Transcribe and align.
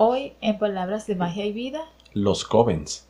Hoy, 0.00 0.34
en 0.40 0.56
Palabras 0.58 1.08
de 1.08 1.16
Magia 1.16 1.44
y 1.44 1.50
Vida, 1.50 1.80
Los 2.12 2.44
Covens. 2.44 3.08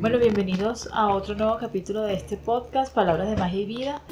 Bueno, 0.00 0.18
bienvenidos 0.20 0.88
a 0.92 1.12
otro 1.12 1.34
nuevo 1.34 1.58
capítulo 1.58 2.02
de 2.02 2.14
este 2.14 2.36
podcast, 2.36 2.94
Palabras 2.94 3.28
de 3.28 3.36
Magia 3.36 3.60
y 3.60 3.64
Vida. 3.64 4.02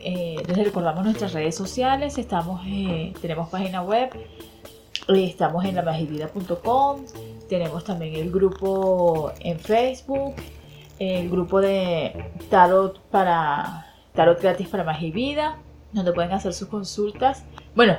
Eh, 0.00 0.36
les 0.48 0.56
recordamos 0.56 1.04
nuestras 1.04 1.34
redes 1.34 1.54
sociales, 1.54 2.16
estamos, 2.16 2.62
eh, 2.66 3.12
tenemos 3.20 3.50
página 3.50 3.82
web, 3.82 4.08
eh, 4.14 5.24
estamos 5.24 5.62
en 5.66 5.74
lamagivida.com, 5.74 7.04
tenemos 7.50 7.84
también 7.84 8.14
el 8.14 8.30
grupo 8.30 9.30
en 9.40 9.58
Facebook, 9.58 10.34
el 10.98 11.30
grupo 11.30 11.60
de 11.60 12.32
tarot 12.50 12.98
para 13.10 13.86
tarot 14.14 14.40
gratis 14.40 14.68
para 14.68 14.84
magia 14.84 15.08
y 15.08 15.12
vida, 15.12 15.58
donde 15.92 16.12
pueden 16.12 16.32
hacer 16.32 16.52
sus 16.52 16.68
consultas. 16.68 17.44
Bueno, 17.74 17.96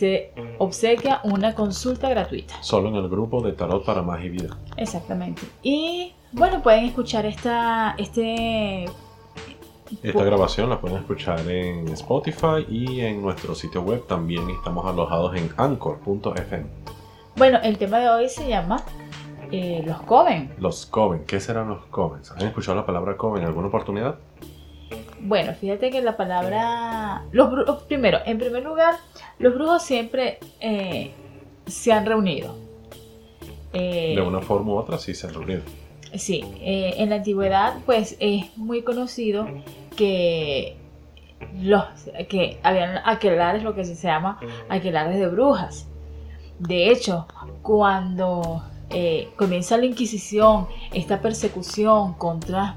se 0.00 0.32
obsequia 0.58 1.20
una 1.24 1.54
consulta 1.54 2.08
gratuita. 2.08 2.54
Solo 2.62 2.88
en 2.88 2.96
el 2.96 3.08
grupo 3.10 3.42
de 3.42 3.52
Tarot 3.52 3.84
para 3.84 4.00
Magia 4.00 4.26
y 4.26 4.30
Vida. 4.30 4.56
Exactamente. 4.78 5.42
Y 5.62 6.14
bueno, 6.32 6.62
pueden 6.62 6.86
escuchar 6.86 7.26
esta, 7.26 7.94
este 7.98 8.86
Esta 10.02 10.24
grabación 10.24 10.70
la 10.70 10.80
pueden 10.80 10.98
escuchar 10.98 11.40
en 11.50 11.88
Spotify 11.88 12.64
y 12.66 13.00
en 13.00 13.20
nuestro 13.20 13.54
sitio 13.54 13.82
web. 13.82 14.06
También 14.06 14.48
estamos 14.48 14.86
alojados 14.86 15.36
en 15.36 15.50
anchor.fm. 15.58 16.64
Bueno, 17.36 17.58
el 17.62 17.76
tema 17.76 17.98
de 17.98 18.08
hoy 18.08 18.28
se 18.30 18.48
llama 18.48 18.82
eh, 19.52 19.82
los 19.84 20.00
Coven. 20.02 20.52
Los 20.58 20.86
Coven. 20.86 21.24
¿Qué 21.26 21.40
serán 21.40 21.68
los 21.68 21.84
Coven? 21.86 22.22
¿Han 22.36 22.46
escuchado 22.46 22.76
la 22.76 22.86
palabra 22.86 23.16
Coven 23.16 23.42
en 23.42 23.48
alguna 23.48 23.68
oportunidad? 23.68 24.16
Bueno, 25.20 25.52
fíjate 25.54 25.90
que 25.90 26.00
la 26.02 26.16
palabra... 26.16 27.24
Los 27.32 27.50
bru- 27.50 27.80
primero, 27.86 28.18
en 28.24 28.38
primer 28.38 28.62
lugar, 28.64 28.94
los 29.38 29.54
brujos 29.54 29.82
siempre 29.82 30.38
eh, 30.60 31.12
se 31.66 31.92
han 31.92 32.06
reunido. 32.06 32.56
Eh, 33.72 34.14
De 34.16 34.22
una 34.22 34.40
forma 34.40 34.72
u 34.72 34.76
otra 34.76 34.98
sí 34.98 35.14
se 35.14 35.26
han 35.26 35.34
reunido. 35.34 35.62
Sí, 36.14 36.42
en 36.60 37.10
la 37.10 37.16
antigüedad 37.16 37.74
pues 37.86 38.16
es 38.18 38.56
muy 38.56 38.82
conocido 38.82 39.46
que 39.96 40.76
los 41.62 41.84
que 42.28 42.58
habían 42.64 42.98
aquelares, 43.04 43.62
lo 43.62 43.74
que 43.76 43.84
se 43.84 43.94
llama 43.94 44.40
aquelares 44.68 45.20
de 45.20 45.28
brujas. 45.28 45.86
De 46.58 46.90
hecho, 46.90 47.28
cuando 47.62 48.62
eh, 48.90 49.28
comienza 49.36 49.76
la 49.76 49.86
Inquisición, 49.86 50.66
esta 50.92 51.20
persecución 51.20 52.14
contra 52.14 52.76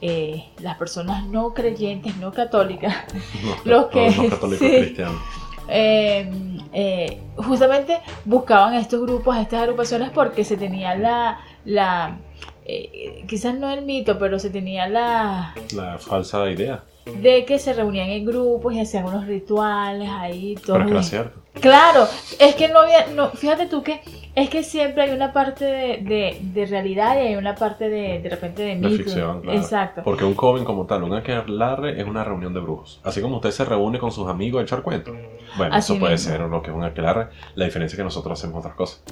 eh, 0.00 0.44
las 0.58 0.76
personas 0.76 1.24
no 1.26 1.54
creyentes, 1.54 2.16
no 2.18 2.32
católicas, 2.32 2.94
No, 3.42 3.56
Los 3.64 3.86
que- 3.86 4.10
no, 4.10 4.22
no 4.24 4.28
católicos 4.30 4.68
sí. 4.68 4.76
cristianos. 4.76 5.20
eh, 5.68 6.30
eh, 6.72 7.20
justamente 7.36 7.98
buscaban 8.24 8.74
a 8.74 8.80
estos 8.80 9.00
grupos, 9.00 9.34
a 9.36 9.40
estas 9.42 9.62
agrupaciones, 9.62 10.10
porque 10.10 10.44
se 10.44 10.56
tenía 10.56 10.94
la, 10.94 11.40
la 11.64 12.18
eh, 12.66 13.24
quizás 13.28 13.54
no 13.58 13.70
el 13.70 13.82
mito, 13.82 14.18
pero 14.18 14.38
se 14.38 14.50
tenía 14.50 14.86
la 14.88 15.54
La 15.74 15.98
falsa 15.98 16.48
idea. 16.50 16.84
de 17.06 17.44
que 17.46 17.58
se 17.58 17.72
reunían 17.72 18.10
en 18.10 18.26
grupos 18.26 18.74
y 18.74 18.80
hacían 18.80 19.04
unos 19.06 19.26
rituales 19.26 20.08
ahí, 20.10 20.56
todo. 20.56 20.74
Pero 20.74 20.84
es 20.84 20.86
que 20.88 20.92
era 20.92 21.02
cierto. 21.02 21.40
Claro, 21.60 22.06
es 22.38 22.54
que 22.54 22.68
no 22.68 22.80
había, 22.80 23.06
no, 23.14 23.30
fíjate 23.30 23.66
tú 23.66 23.82
que 23.82 24.00
es 24.36 24.50
que 24.50 24.62
siempre 24.62 25.02
hay 25.02 25.10
una 25.10 25.32
parte 25.32 25.64
de, 25.64 25.98
de, 26.02 26.38
de 26.40 26.66
realidad 26.66 27.16
y 27.16 27.26
hay 27.28 27.36
una 27.36 27.54
parte 27.54 27.88
de, 27.88 28.20
de 28.20 28.28
repente 28.28 28.62
de 28.62 28.68
De 28.68 28.76
mito. 28.76 28.90
ficción, 29.02 29.40
claro. 29.40 29.58
Exacto. 29.58 30.02
Porque 30.04 30.24
un 30.24 30.34
coven 30.34 30.64
como 30.64 30.84
tal, 30.84 31.02
un 31.04 31.14
aquelarre 31.14 31.98
es 31.98 32.06
una 32.06 32.22
reunión 32.22 32.52
de 32.52 32.60
brujos. 32.60 33.00
Así 33.02 33.22
como 33.22 33.36
usted 33.36 33.50
se 33.50 33.64
reúne 33.64 33.98
con 33.98 34.12
sus 34.12 34.28
amigos 34.28 34.60
a 34.60 34.62
echar 34.64 34.82
cuentos. 34.82 35.16
Bueno, 35.56 35.74
Así 35.74 35.94
eso 35.94 36.00
puede 36.00 36.18
ser 36.18 36.40
lo 36.40 36.60
que 36.60 36.70
es 36.70 36.76
un 36.76 36.84
aquelarre. 36.84 37.28
La 37.54 37.64
diferencia 37.64 37.94
es 37.94 37.98
que 37.98 38.04
nosotros 38.04 38.38
hacemos 38.38 38.58
otras 38.60 38.74
cosas. 38.74 39.02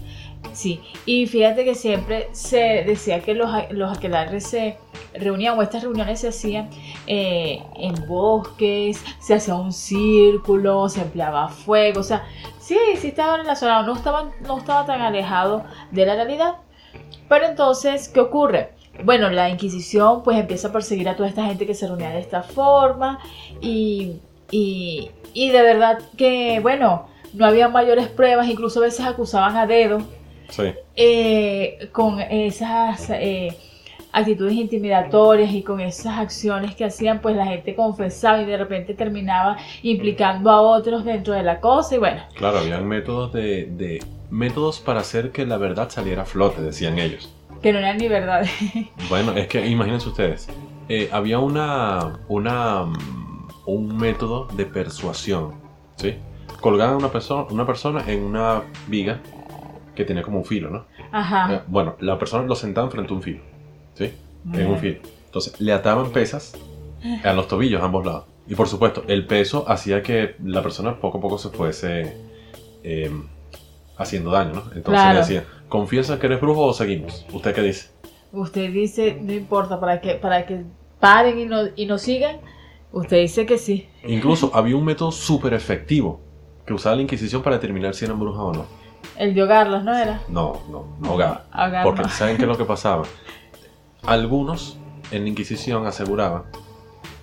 Sí, 0.53 0.81
y 1.07 1.27
fíjate 1.27 1.65
que 1.65 1.75
siempre 1.75 2.29
se 2.33 2.85
decía 2.87 3.21
que 3.21 3.35
los, 3.35 3.51
los 3.71 3.97
aquelarres 3.97 4.47
se 4.47 4.77
reunían, 5.15 5.59
o 5.59 5.63
estas 5.63 5.83
reuniones 5.83 6.21
se 6.21 6.29
hacían 6.29 6.69
eh, 7.07 7.63
en 7.77 7.95
bosques, 8.07 9.03
se 9.21 9.35
hacía 9.35 9.55
un 9.55 9.73
círculo, 9.73 10.89
se 10.91 11.01
empleaba 11.01 11.49
fuego, 11.49 12.01
o 12.01 12.03
sea, 12.03 12.25
sí, 12.65 12.79
sí 12.99 13.09
estaba 13.09 13.37
relacionado, 13.37 13.85
no, 13.87 13.95
estaban, 13.95 14.31
no 14.47 14.59
estaba 14.59 14.87
tan 14.87 15.01
alejado 15.03 15.65
de 15.91 16.07
la 16.07 16.15
realidad. 16.15 16.55
Pero 17.29 17.47
entonces, 17.47 18.09
¿qué 18.09 18.21
ocurre? 18.21 18.71
Bueno, 19.03 19.29
la 19.31 19.49
Inquisición 19.49 20.23
pues 20.23 20.39
empieza 20.39 20.69
a 20.69 20.73
perseguir 20.73 21.09
a 21.09 21.17
toda 21.17 21.29
esta 21.29 21.45
gente 21.45 21.67
que 21.67 21.75
se 21.75 21.87
reunía 21.89 22.11
de 22.11 22.21
esta 22.21 22.43
forma 22.43 23.19
y, 23.61 24.21
y, 24.51 25.11
y 25.33 25.51
de 25.51 25.63
verdad 25.63 25.99
que, 26.17 26.61
bueno, 26.61 27.09
no 27.33 27.47
había 27.47 27.69
mayores 27.69 28.07
pruebas, 28.09 28.49
incluso 28.49 28.79
a 28.79 28.83
veces 28.85 29.05
acusaban 29.05 29.57
a 29.57 29.67
dedo 29.67 29.99
Sí. 30.51 30.73
eh, 30.95 31.89
con 31.91 32.21
esas 32.21 33.11
eh, 33.11 33.57
actitudes 34.15 34.55
intimidatorias 34.55 35.53
y 35.53 35.63
con 35.63 35.81
esas 35.81 36.19
acciones 36.19 36.75
que 36.75 36.85
hacían, 36.85 37.21
pues 37.21 37.37
la 37.37 37.47
gente 37.47 37.75
confesaba 37.75 38.41
y 38.41 38.45
de 38.47 38.57
repente 38.57 38.95
terminaba 38.95 39.57
implicando 39.83 40.51
a 40.51 40.61
otros 40.63 41.05
dentro 41.05 41.35
de 41.35 41.43
la 41.43 41.61
cosa 41.61 41.97
y 41.97 41.99
bueno, 41.99 42.23
Claro, 42.35 42.59
habían 42.59 42.87
métodos 42.87 43.33
de, 43.33 43.67
de- 43.67 44.03
métodos 44.31 44.81
para 44.81 45.01
hacer 45.01 45.31
que 45.33 45.45
la 45.47 45.57
verdad 45.59 45.91
saliera 45.91 46.23
a 46.23 46.25
flote, 46.25 46.63
decían 46.63 46.99
ellos. 46.99 47.33
que 47.63 47.73
no 47.73 47.79
eran 47.79 47.99
ni 47.99 48.09
verdad. 48.09 48.45
Bueno, 49.09 49.33
es 49.33 49.47
que 49.49 49.67
imagínense 49.67 50.09
ustedes, 50.09 50.49
eh, 50.89 51.09
había 51.13 51.39
una, 51.39 52.19
una, 52.29 52.85
mm, 52.85 53.49
un 53.67 53.97
método 53.97 54.47
de 54.55 54.67
persuasión, 54.67 55.55
¿sí? 55.97 56.15
Colgaban 56.61 56.95
a 56.95 56.99
una 56.99 57.09
persona, 57.13 57.47
una 57.51 57.67
persona 57.67 58.05
en 58.07 58.23
una 58.23 58.63
viga 58.87 59.21
que 59.95 60.05
tenía 60.05 60.23
como 60.23 60.39
un 60.39 60.45
filo, 60.45 60.71
¿no? 60.71 60.79
Eh, 60.99 61.05
Ajá. 61.13 61.65
Bueno, 61.69 61.95
la 62.01 62.19
persona 62.19 62.45
lo 62.45 62.55
sentaban 62.55 62.91
frente 62.91 63.13
a 63.13 63.17
un 63.17 63.23
filo, 63.23 63.43
¿sí? 63.95 64.13
En 64.53 64.67
un 64.67 64.79
filo. 64.79 64.99
Entonces, 65.27 65.61
le 65.61 65.73
ataban 65.73 66.11
pesas 66.11 66.55
a 67.25 67.33
los 67.33 67.49
tobillos 67.49 67.83
a 67.83 67.87
ambos 67.87 68.05
lados. 68.07 68.25
Y 68.47 68.55
por 68.55 68.69
supuesto, 68.69 69.05
el 69.09 69.27
peso 69.27 69.65
hacía 69.69 70.03
que 70.03 70.37
la 70.45 70.63
persona 70.63 71.01
poco 71.01 71.19
a 71.19 71.21
poco 71.21 71.39
se 71.39 71.49
fuese 71.49 72.15
eh, 72.83 73.11
haciendo 73.97 74.31
daño, 74.31 74.53
¿no? 74.53 74.61
Entonces 74.75 74.85
Claro. 74.85 75.13
le 75.15 75.19
decía, 75.21 75.45
¿confiesa 75.69 76.19
que 76.19 76.27
eres 76.27 76.41
brujo 76.41 76.67
o 76.67 76.73
seguimos? 76.75 77.25
¿Usted 77.33 77.55
qué 77.55 77.63
dice? 77.63 77.89
Usted 78.33 78.71
dice, 78.71 79.19
no 79.21 79.33
importa, 79.33 79.81
para 79.81 80.01
que, 80.01 80.15
para 80.15 80.45
que 80.45 80.63
paren 81.01 81.39
y 81.39 81.47
no, 81.47 81.63
y 81.77 81.87
no 81.87 81.97
sigan, 81.99 82.37
usted 82.93 83.19
dice 83.19 83.47
que 83.47 83.57
sí. 83.59 83.89
Incluso 84.07 84.51
había 84.55 84.77
un 84.77 84.85
método 84.85 85.11
súper 85.13 85.55
efectivo 85.55 86.21
que 86.67 86.75
usaba 86.75 86.97
la 86.97 87.03
Inquisición 87.03 87.43
para 87.43 87.57
determinar 87.57 87.95
si 87.95 88.05
eran 88.05 88.19
brujas 88.21 88.41
o 88.43 88.53
no. 88.53 88.67
El 89.19 89.35
de 89.35 89.41
ahogarlos, 89.43 89.85
¿no 89.85 89.97
era? 89.97 90.21
No, 90.29 90.63
no, 90.71 90.97
no 91.01 91.09
ahogar. 91.11 91.45
Ahogar, 91.53 91.85
Porque 91.85 92.03
no. 92.03 92.09
¿saben 92.09 92.37
qué 92.37 92.43
es 92.43 92.49
lo 92.49 92.57
que 92.59 92.65
pasaba? 92.65 93.05
Algunos 94.07 94.79
en 95.11 95.23
la 95.23 95.29
Inquisición 95.29 95.87
aseguraban 95.87 96.45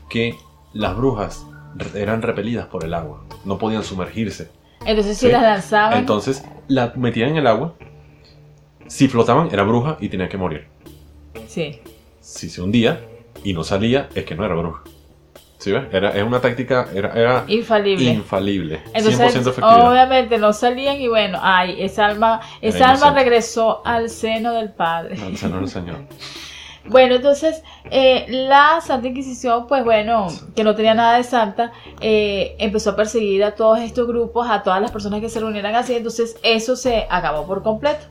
que 0.10 0.36
las 0.74 0.96
brujas 0.96 1.46
eran 1.96 2.22
repelidas 2.22 2.68
por 2.68 2.84
el 2.84 2.94
agua, 2.94 3.24
no 3.46 3.58
podían 3.58 3.84
sumergirse. 3.84 4.50
Entonces 4.86 5.18
si 5.18 5.28
Sí. 5.28 5.32
las 5.32 5.44
lanzaban, 5.44 5.98
Entonces 6.00 6.44
la 6.68 6.92
metían 6.96 7.30
en 7.30 7.38
el 7.38 7.48
agua, 7.48 7.76
si 8.88 9.08
flotaban 9.08 9.50
era 9.52 9.64
bruja 9.64 9.98
y 10.00 10.10
tenía 10.10 10.28
que 10.30 10.38
morir. 10.38 10.68
sí. 11.48 11.80
Si 12.20 12.50
se 12.52 12.62
hundía 12.62 13.02
y 13.44 13.54
no 13.54 13.64
salía, 13.64 14.08
es 14.14 14.26
que 14.26 14.36
no 14.36 14.46
era 14.46 14.54
bruja. 14.54 14.84
¿Sí 15.58 15.72
ves? 15.72 15.86
Era, 15.92 16.12
era 16.12 16.24
una 16.24 16.40
táctica, 16.40 16.88
era, 16.94 17.14
era 17.14 17.46
Infalible. 17.48 18.12
infalible, 18.12 18.82
Entonces, 18.94 19.20
100% 19.34 19.40
efectiva. 19.50 19.90
obviamente 19.92 20.38
no 20.38 20.54
salían 20.54 21.02
y 21.02 21.08
bueno, 21.08 21.40
ay, 21.42 21.78
esa 21.82 22.06
alma, 22.06 22.42
esa 22.62 22.92
alma 22.92 23.12
regresó 23.14 23.82
al 23.86 24.10
seno 24.12 24.54
del 24.54 24.70
Padre. 24.72 25.18
No, 25.18 25.30
ese 25.30 25.48
no 25.50 25.56
era 25.56 25.64
el 25.66 25.70
Señor. 25.72 25.98
Bueno, 26.88 27.16
entonces 27.16 27.62
eh, 27.92 28.26
la 28.30 28.82
Santa 28.82 29.08
Inquisición, 29.08 29.68
pues 29.68 29.84
bueno, 29.84 30.28
que 30.56 30.64
no 30.64 30.74
tenía 30.76 30.94
nada 30.96 31.18
de 31.18 31.24
santa, 31.24 31.72
eh, 32.02 32.56
empezó 32.60 32.92
a 32.92 32.96
perseguir 32.96 33.44
a 33.44 33.54
todos 33.56 33.80
estos 33.80 34.08
grupos, 34.08 34.48
a 34.50 34.64
todas 34.64 34.82
las 34.82 34.92
personas 34.92 35.22
que 35.22 35.30
se 35.30 35.40
reunieran 35.40 35.76
así, 35.76 35.94
entonces 35.96 36.38
eso 36.44 36.76
se 36.76 37.06
acabó 37.10 37.46
por 37.46 37.62
completo. 37.62 38.06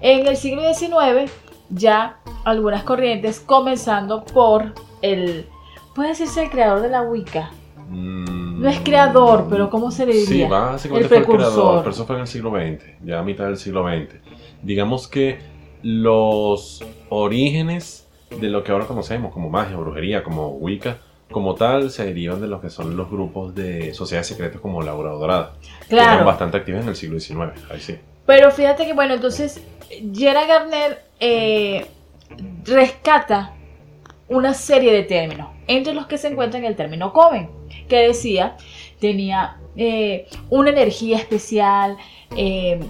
En 0.00 0.26
el 0.26 0.36
siglo 0.36 0.62
XIX, 0.72 1.30
ya 1.70 2.18
algunas 2.44 2.84
corrientes, 2.84 3.40
comenzando 3.40 4.24
por 4.24 4.72
el, 5.02 5.46
puede 5.94 6.10
decirse 6.10 6.44
el 6.44 6.50
creador 6.50 6.80
de 6.80 6.88
la 6.90 7.02
Wicca. 7.02 7.50
No 7.90 8.68
es 8.68 8.78
creador, 8.80 9.48
pero 9.50 9.68
¿cómo 9.68 9.90
se 9.90 10.06
le 10.06 10.12
Sí, 10.12 10.26
diría? 10.34 10.48
básicamente 10.48 11.04
El 11.04 11.08
fue 11.08 11.16
el 11.18 11.24
precursor. 11.24 11.52
creador, 11.54 11.78
pero 11.80 11.90
eso 11.90 12.06
fue 12.06 12.14
en 12.16 12.20
el 12.22 12.28
siglo 12.28 12.50
XX, 12.52 12.84
ya 13.04 13.18
a 13.18 13.22
mitad 13.22 13.44
del 13.46 13.56
siglo 13.58 13.84
XX. 13.86 14.14
Digamos 14.62 15.08
que 15.08 15.40
los 15.82 16.82
orígenes 17.08 18.01
de 18.40 18.48
lo 18.48 18.62
que 18.64 18.72
ahora 18.72 18.86
conocemos 18.86 19.32
como 19.32 19.48
magia, 19.50 19.76
brujería, 19.76 20.22
como 20.22 20.48
Wicca, 20.50 20.98
como 21.30 21.54
tal, 21.54 21.90
se 21.90 22.04
derivan 22.04 22.40
de 22.40 22.46
lo 22.48 22.60
que 22.60 22.68
son 22.70 22.96
los 22.96 23.10
grupos 23.10 23.54
de 23.54 23.94
sociedades 23.94 24.26
secretas 24.26 24.60
como 24.60 24.82
la 24.82 24.90
Aurora 24.92 25.14
Dorada, 25.14 25.52
que 25.88 25.94
eran 25.94 26.08
Claro. 26.08 26.24
bastante 26.26 26.56
activas 26.58 26.82
en 26.82 26.88
el 26.90 26.96
siglo 26.96 27.18
XIX. 27.18 27.52
Ahí 27.70 27.80
sí. 27.80 27.96
Pero 28.26 28.50
fíjate 28.50 28.84
que, 28.86 28.92
bueno, 28.92 29.14
entonces 29.14 29.62
Gerard 30.14 30.46
Garner 30.48 31.02
eh, 31.20 31.86
rescata 32.64 33.52
una 34.28 34.54
serie 34.54 34.92
de 34.92 35.02
términos, 35.02 35.48
entre 35.66 35.94
los 35.94 36.06
que 36.06 36.18
se 36.18 36.28
encuentra 36.28 36.60
el 36.60 36.76
término 36.76 37.12
Coven, 37.12 37.50
que 37.88 37.96
decía 38.08 38.56
tenía 39.00 39.56
eh, 39.76 40.28
una 40.50 40.70
energía 40.70 41.16
especial, 41.16 41.96
eh, 42.36 42.80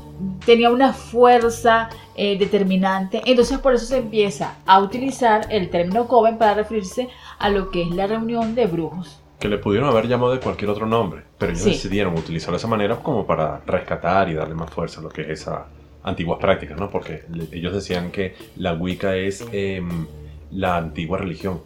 tenía 0.44 0.70
una 0.70 0.92
fuerza 0.92 1.88
eh, 2.16 2.36
determinante. 2.38 3.22
Entonces 3.24 3.58
por 3.58 3.74
eso 3.74 3.86
se 3.86 3.98
empieza 3.98 4.56
a 4.66 4.80
utilizar 4.80 5.46
el 5.50 5.70
término 5.70 6.06
Coven 6.08 6.38
para 6.38 6.54
referirse 6.54 7.08
a 7.38 7.48
lo 7.48 7.70
que 7.70 7.82
es 7.82 7.90
la 7.90 8.06
reunión 8.06 8.54
de 8.54 8.66
brujos. 8.66 9.18
Que 9.38 9.48
le 9.48 9.58
pudieron 9.58 9.88
haber 9.88 10.06
llamado 10.06 10.32
de 10.32 10.40
cualquier 10.40 10.70
otro 10.70 10.86
nombre, 10.86 11.22
pero 11.36 11.52
ellos 11.52 11.64
decidieron 11.64 12.16
utilizarlo 12.16 12.52
de 12.52 12.58
esa 12.58 12.68
manera 12.68 12.96
como 12.96 13.26
para 13.26 13.60
rescatar 13.66 14.28
y 14.28 14.34
darle 14.34 14.54
más 14.54 14.70
fuerza 14.70 15.00
a 15.00 15.02
lo 15.02 15.08
que 15.08 15.22
es 15.22 15.28
esa 15.40 15.66
antiguas 16.04 16.38
prácticas, 16.40 16.78
¿no? 16.78 16.90
Porque 16.90 17.24
ellos 17.52 17.72
decían 17.72 18.10
que 18.10 18.34
la 18.56 18.74
Wicca 18.74 19.16
es 19.16 19.44
em, 19.52 20.06
la 20.50 20.76
antigua 20.76 21.18
religión. 21.18 21.60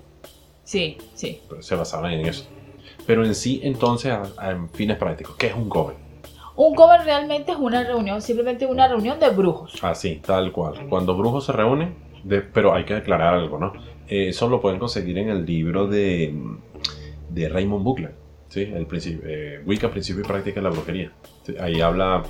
Sí, 0.64 0.98
sí. 1.14 1.40
Se 1.60 1.74
basaban 1.74 2.12
en 2.12 2.26
eso. 2.26 2.46
Pero 3.06 3.24
en 3.24 3.34
sí, 3.34 3.60
entonces, 3.62 4.12
en 4.42 4.68
fines 4.70 4.96
prácticos, 4.96 5.36
¿qué 5.36 5.48
es 5.48 5.54
un 5.54 5.68
coven? 5.68 5.96
Un 6.56 6.74
coven 6.74 7.04
realmente 7.04 7.52
es 7.52 7.58
una 7.58 7.84
reunión, 7.84 8.22
simplemente 8.22 8.66
una 8.66 8.88
reunión 8.88 9.20
de 9.20 9.28
brujos. 9.30 9.82
Así, 9.82 10.16
tal 10.24 10.52
cual. 10.52 10.86
Cuando 10.88 11.16
brujos 11.16 11.46
se 11.46 11.52
reúnen, 11.52 11.94
pero 12.52 12.74
hay 12.74 12.84
que 12.84 12.94
declarar 12.94 13.34
algo, 13.34 13.58
¿no? 13.58 13.72
Eh, 14.08 14.28
eso 14.28 14.48
lo 14.48 14.60
pueden 14.60 14.78
conseguir 14.78 15.18
en 15.18 15.28
el 15.28 15.44
libro 15.44 15.86
de, 15.86 16.34
de 17.28 17.48
Raymond 17.48 17.84
Buckler, 17.84 18.14
¿sí? 18.48 18.62
El 18.62 18.86
principio, 18.86 19.28
eh, 19.28 19.60
Wicca, 19.66 19.90
Principio 19.90 20.22
y 20.22 20.26
Práctica 20.26 20.60
de 20.60 20.64
la 20.64 20.70
Brujería. 20.70 21.12
Ahí 21.60 21.80
habla 21.80 22.22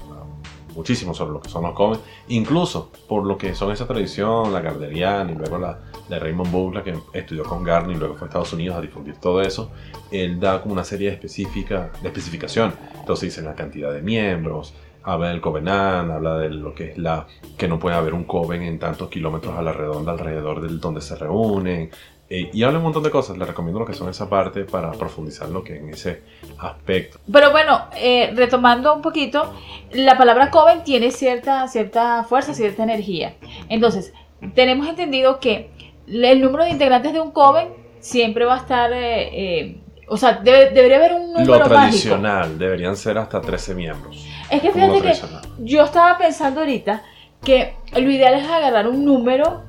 muchísimo 0.76 1.14
sobre 1.14 1.32
lo 1.32 1.40
que 1.40 1.48
son 1.48 1.64
los 1.64 1.72
coven, 1.74 1.98
incluso 2.28 2.90
por 3.08 3.24
lo 3.24 3.36
que 3.36 3.54
son 3.54 3.72
esa 3.72 3.86
tradición, 3.86 4.52
la 4.52 4.60
garderiana 4.60 5.32
y 5.32 5.34
luego 5.34 5.58
la 5.58 5.78
de 6.08 6.18
Raymond 6.18 6.52
Bugler, 6.52 6.84
que 6.84 6.94
estudió 7.12 7.42
con 7.44 7.64
Garner 7.64 7.96
y 7.96 7.98
luego 7.98 8.14
fue 8.14 8.26
a 8.26 8.28
Estados 8.28 8.52
Unidos 8.52 8.76
a 8.76 8.80
difundir 8.80 9.16
todo 9.16 9.42
eso, 9.42 9.72
él 10.10 10.38
da 10.38 10.62
como 10.62 10.74
una 10.74 10.84
serie 10.84 11.10
específica, 11.10 11.90
de 12.00 12.08
especificación. 12.08 12.72
Entonces 13.00 13.34
dice 13.34 13.42
la 13.42 13.54
cantidad 13.54 13.92
de 13.92 14.02
miembros, 14.02 14.74
habla 15.06 15.28
del 15.28 15.40
covenant, 15.40 16.10
habla 16.10 16.36
de 16.38 16.50
lo 16.50 16.74
que 16.74 16.90
es 16.90 16.98
la 16.98 17.26
que 17.56 17.68
no 17.68 17.78
puede 17.78 17.96
haber 17.96 18.12
un 18.12 18.24
coven 18.24 18.62
en 18.62 18.78
tantos 18.78 19.08
kilómetros 19.08 19.56
a 19.56 19.62
la 19.62 19.72
redonda 19.72 20.12
alrededor 20.12 20.60
del 20.60 20.80
donde 20.80 21.00
se 21.00 21.14
reúnen, 21.16 21.90
eh, 22.28 22.50
y 22.52 22.64
habla 22.64 22.78
un 22.78 22.84
montón 22.84 23.04
de 23.04 23.10
cosas, 23.10 23.38
les 23.38 23.46
recomiendo 23.46 23.78
lo 23.78 23.86
que 23.86 23.92
son 23.92 24.08
esa 24.08 24.28
parte 24.28 24.64
para 24.64 24.90
profundizar 24.92 25.48
lo 25.48 25.62
que 25.62 25.76
en 25.76 25.90
ese 25.90 26.22
aspecto. 26.58 27.20
Pero 27.32 27.52
bueno, 27.52 27.84
eh, 27.96 28.32
retomando 28.34 28.92
un 28.94 29.00
poquito, 29.00 29.52
la 29.92 30.18
palabra 30.18 30.50
coven 30.50 30.82
tiene 30.82 31.12
cierta, 31.12 31.68
cierta 31.68 32.24
fuerza, 32.24 32.52
cierta 32.52 32.82
energía. 32.82 33.36
Entonces, 33.68 34.12
tenemos 34.56 34.88
entendido 34.88 35.38
que 35.38 35.70
el 36.08 36.40
número 36.40 36.64
de 36.64 36.70
integrantes 36.70 37.12
de 37.12 37.20
un 37.20 37.30
coven 37.30 37.68
siempre 38.00 38.44
va 38.44 38.54
a 38.54 38.58
estar... 38.58 38.90
Eh, 38.92 39.80
o 40.08 40.16
sea, 40.16 40.34
debería 40.34 40.96
haber 40.96 41.14
un 41.14 41.32
número 41.32 41.58
Lo 41.58 41.64
tradicional, 41.64 42.58
deberían 42.58 42.96
ser 42.96 43.18
hasta 43.18 43.40
13 43.40 43.74
miembros. 43.74 44.24
Es 44.50 44.62
que 44.62 44.70
fíjate 44.70 45.00
que 45.00 45.14
yo 45.58 45.84
estaba 45.84 46.18
pensando 46.18 46.60
ahorita 46.60 47.02
que 47.42 47.74
lo 47.92 48.10
ideal 48.10 48.34
es 48.34 48.48
agarrar 48.48 48.88
un 48.88 49.04
número, 49.04 49.64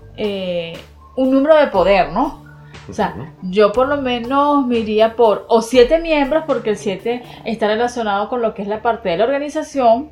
un 1.15 1.31
número 1.31 1.55
de 1.55 1.67
poder, 1.67 2.11
¿no? 2.11 2.47
O 2.89 2.93
sea, 2.93 3.33
yo 3.41 3.71
por 3.71 3.87
lo 3.87 4.01
menos 4.01 4.65
me 4.65 4.79
iría 4.79 5.15
por 5.15 5.45
o 5.49 5.61
siete 5.61 5.99
miembros, 5.99 6.43
porque 6.47 6.71
el 6.71 6.77
siete 6.77 7.21
está 7.43 7.67
relacionado 7.67 8.29
con 8.29 8.41
lo 8.41 8.53
que 8.53 8.61
es 8.61 8.67
la 8.67 8.81
parte 8.81 9.09
de 9.09 9.17
la 9.17 9.25
organización, 9.25 10.09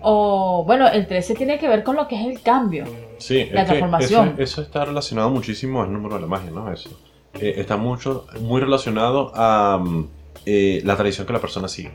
o 0.00 0.64
bueno, 0.66 0.88
el 0.88 1.06
13 1.06 1.34
tiene 1.34 1.58
que 1.58 1.68
ver 1.68 1.82
con 1.82 1.96
lo 1.96 2.06
que 2.06 2.20
es 2.20 2.26
el 2.26 2.42
cambio, 2.42 2.84
sí, 3.18 3.48
la 3.52 3.64
transformación. 3.64 4.34
Eso, 4.38 4.62
está 4.62 4.84
relacionado 4.84 5.30
muchísimo 5.30 5.82
al 5.82 5.92
número 5.92 6.16
de 6.16 6.22
la 6.22 6.26
magia, 6.26 6.50
¿no? 6.50 6.70
Eso. 6.70 6.90
Eh, 7.34 7.54
está 7.56 7.76
mucho, 7.76 8.26
muy 8.40 8.60
relacionado 8.60 9.32
a 9.34 9.78
mm, 9.78 10.08
eh, 10.46 10.82
la 10.84 10.96
tradición 10.96 11.26
que 11.26 11.32
la 11.32 11.40
persona 11.40 11.68
sigue. 11.68 11.92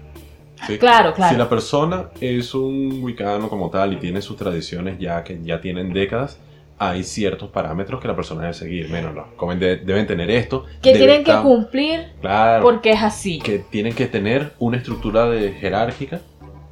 Claro, 0.79 1.13
claro. 1.13 1.33
Si 1.33 1.37
la 1.37 1.49
persona 1.49 2.09
es 2.19 2.53
un 2.53 3.03
wicano 3.03 3.49
como 3.49 3.69
tal 3.69 3.93
y 3.93 3.97
tiene 3.97 4.21
sus 4.21 4.37
tradiciones 4.37 4.97
ya 4.99 5.23
que 5.23 5.39
ya 5.43 5.61
tienen 5.61 5.93
décadas, 5.93 6.39
hay 6.77 7.03
ciertos 7.03 7.49
parámetros 7.49 8.01
que 8.01 8.07
la 8.07 8.15
persona 8.15 8.41
debe 8.41 8.53
seguir. 8.53 8.89
Menos 8.89 9.13
los 9.13 9.27
comen 9.35 9.59
deben 9.59 10.07
tener 10.07 10.29
esto. 10.29 10.65
Que 10.81 10.93
tienen 10.93 11.23
que 11.23 11.35
cumplir 11.37 12.11
claro, 12.21 12.63
porque 12.63 12.91
es 12.91 13.01
así. 13.01 13.39
Que 13.39 13.59
tienen 13.59 13.93
que 13.93 14.07
tener 14.07 14.53
una 14.59 14.77
estructura 14.77 15.29
de 15.29 15.53
jerárquica. 15.53 16.21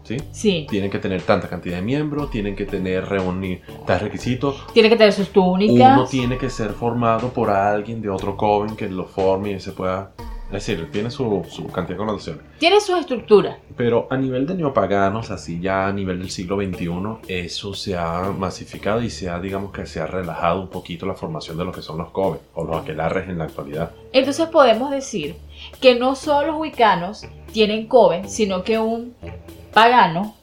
¿Sí? 0.03 0.17
Sí. 0.31 0.67
Tienen 0.69 0.89
que 0.89 0.97
tener 0.97 1.21
tanta 1.21 1.47
cantidad 1.47 1.75
de 1.75 1.83
miembros, 1.83 2.31
tienen 2.31 2.55
que 2.55 2.65
tener 2.65 3.05
reunir 3.05 3.61
tales 3.85 4.01
requisitos. 4.01 4.65
Tiene 4.73 4.89
que 4.89 4.95
tener 4.95 5.13
sus 5.13 5.29
túnicas. 5.29 5.95
Uno 5.95 6.05
tiene 6.07 6.37
que 6.37 6.49
ser 6.49 6.71
formado 6.71 7.29
por 7.29 7.51
alguien 7.51 8.01
de 8.01 8.09
otro 8.09 8.35
coven 8.35 8.75
que 8.75 8.89
lo 8.89 9.05
forme 9.05 9.51
y 9.51 9.59
se 9.59 9.71
pueda 9.71 10.11
es 10.51 10.67
decir, 10.67 10.91
tiene 10.91 11.09
su, 11.09 11.25
cantidad 11.73 11.95
de 11.95 11.97
connotaciones. 11.97 12.43
Tiene 12.59 12.81
su 12.81 12.93
estructura. 12.97 13.59
Pero 13.77 14.07
a 14.09 14.17
nivel 14.17 14.45
de 14.45 14.55
neopaganos, 14.55 15.31
así 15.31 15.61
ya 15.61 15.87
a 15.87 15.93
nivel 15.93 16.19
del 16.19 16.29
siglo 16.29 16.57
XXI, 16.57 16.89
eso 17.29 17.73
se 17.73 17.97
ha 17.97 18.33
masificado 18.37 19.01
y 19.01 19.09
se 19.09 19.29
ha, 19.29 19.39
digamos 19.39 19.71
que 19.71 19.85
se 19.85 20.01
ha 20.01 20.07
relajado 20.07 20.59
un 20.59 20.67
poquito 20.67 21.05
la 21.05 21.13
formación 21.13 21.57
de 21.57 21.63
lo 21.63 21.71
que 21.71 21.81
son 21.81 21.97
los 21.99 22.09
coven 22.09 22.41
o 22.53 22.65
los 22.65 22.75
aquelarres 22.81 23.29
en 23.29 23.37
la 23.37 23.45
actualidad. 23.45 23.91
Entonces 24.11 24.47
podemos 24.49 24.91
decir 24.91 25.35
que 25.79 25.95
no 25.95 26.15
solo 26.15 26.47
los 26.47 26.59
wicanos 26.59 27.25
tienen 27.53 27.87
coven, 27.87 28.29
sino 28.29 28.63
que 28.63 28.77
un 28.77 29.15
pagano 29.73 30.35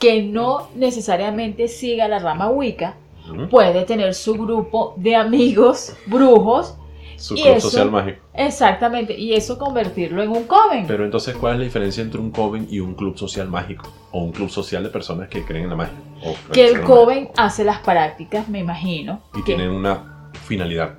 que 0.00 0.24
no 0.24 0.70
necesariamente 0.74 1.68
siga 1.68 2.08
la 2.08 2.18
rama 2.18 2.50
wicca 2.50 2.96
puede 3.48 3.84
tener 3.84 4.14
su 4.14 4.34
grupo 4.34 4.94
de 4.96 5.14
amigos 5.14 5.94
brujos 6.06 6.76
su 7.22 7.34
club 7.34 7.60
social 7.60 7.90
mágico. 7.90 8.22
Exactamente, 8.34 9.16
y 9.16 9.34
eso 9.34 9.58
convertirlo 9.58 10.22
en 10.22 10.30
un 10.30 10.44
coven. 10.44 10.86
Pero 10.86 11.04
entonces, 11.04 11.36
¿cuál 11.36 11.54
es 11.54 11.58
la 11.60 11.64
diferencia 11.64 12.02
entre 12.02 12.20
un 12.20 12.30
coven 12.30 12.66
y 12.70 12.80
un 12.80 12.94
club 12.94 13.16
social 13.16 13.48
mágico? 13.48 13.92
O 14.10 14.22
un 14.22 14.32
club 14.32 14.50
social 14.50 14.82
de 14.82 14.88
personas 14.88 15.28
que 15.28 15.44
creen 15.44 15.64
en 15.64 15.70
la 15.70 15.76
magia. 15.76 15.94
que 16.52 16.66
el 16.66 16.82
coven 16.82 17.30
hace 17.36 17.64
las 17.64 17.78
prácticas, 17.78 18.48
me 18.48 18.58
imagino. 18.58 19.22
Y 19.34 19.42
tienen 19.42 19.70
una 19.70 20.30
finalidad. 20.44 20.94